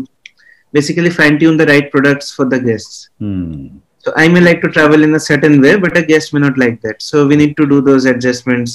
basically 0.76 1.10
fine 1.18 1.38
tune 1.40 1.56
the 1.62 1.66
right 1.72 1.90
products 1.94 2.28
for 2.36 2.46
the 2.52 2.60
guests 2.68 2.96
Hmm. 3.24 3.66
so 4.04 4.12
i 4.22 4.26
may 4.34 4.42
like 4.48 4.60
to 4.64 4.70
travel 4.76 5.02
in 5.08 5.12
a 5.20 5.22
certain 5.30 5.54
way 5.64 5.74
but 5.84 5.96
a 6.00 6.02
guest 6.12 6.32
may 6.36 6.40
not 6.46 6.56
like 6.64 6.76
that 6.86 7.02
so 7.10 7.26
we 7.30 7.36
need 7.42 7.54
to 7.60 7.66
do 7.74 7.78
those 7.90 8.04
adjustments 8.14 8.72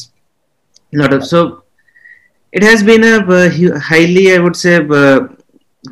lot 1.02 1.14
of 1.18 1.26
so 1.32 1.42
it 2.60 2.64
has 2.70 2.82
been 2.92 3.04
a 3.14 3.16
uh, 3.40 3.80
highly 3.92 4.26
i 4.36 4.40
would 4.46 4.58
say 4.66 4.76
uh, 5.02 5.20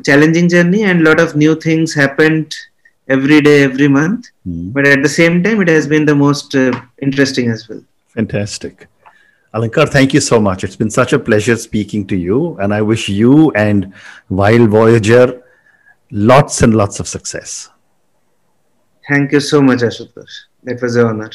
challenging 0.08 0.48
journey 0.54 0.82
and 0.90 1.04
lot 1.08 1.20
of 1.24 1.36
new 1.44 1.54
things 1.66 1.94
happened 2.02 2.56
every 3.16 3.40
day 3.48 3.56
every 3.68 3.88
month 3.98 4.26
Hmm. 4.48 4.64
but 4.76 4.86
at 4.94 5.02
the 5.06 5.12
same 5.20 5.36
time 5.44 5.60
it 5.66 5.70
has 5.76 5.86
been 5.94 6.04
the 6.12 6.18
most 6.26 6.54
uh, 6.64 6.72
interesting 7.08 7.50
as 7.56 7.68
well 7.68 7.82
Fantastic. 8.18 8.86
Alankar, 9.54 9.84
thank 9.88 10.12
you 10.12 10.20
so 10.20 10.36
much. 10.46 10.62
It's 10.64 10.78
been 10.80 10.90
such 10.90 11.12
a 11.16 11.18
pleasure 11.26 11.56
speaking 11.64 12.02
to 12.12 12.16
you, 12.16 12.38
and 12.62 12.74
I 12.78 12.80
wish 12.82 13.02
you 13.08 13.50
and 13.64 13.92
Wild 14.28 14.68
Voyager 14.70 15.26
lots 16.10 16.62
and 16.62 16.74
lots 16.74 17.00
of 17.00 17.08
success. 17.08 17.68
thank 19.08 19.32
you 19.32 19.40
so 19.40 19.60
much 19.62 19.80
ashutosh 19.80 20.34
that 20.64 20.80
was 20.82 20.96
an 20.96 21.06
honor 21.06 21.30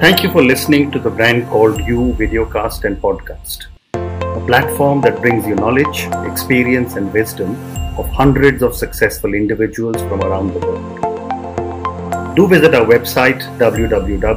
Thank 0.00 0.22
you 0.22 0.30
for 0.30 0.42
listening 0.42 0.90
to 0.90 0.98
the 0.98 1.08
brand 1.10 1.46
called 1.48 1.80
You 1.80 2.14
Videocast 2.18 2.84
and 2.84 2.96
Podcast, 2.98 3.64
a 3.94 4.44
platform 4.46 5.00
that 5.00 5.20
brings 5.22 5.46
you 5.46 5.54
knowledge, 5.54 6.06
experience, 6.30 6.96
and 6.96 7.10
wisdom 7.12 7.56
of 7.98 8.06
hundreds 8.10 8.62
of 8.62 8.74
successful 8.74 9.32
individuals 9.32 9.96
from 10.02 10.20
around 10.20 10.52
the 10.52 10.60
world. 10.60 12.36
Do 12.36 12.46
visit 12.46 12.74
our 12.74 12.84
website 12.84 13.40
www.tbcy.in 13.58 14.36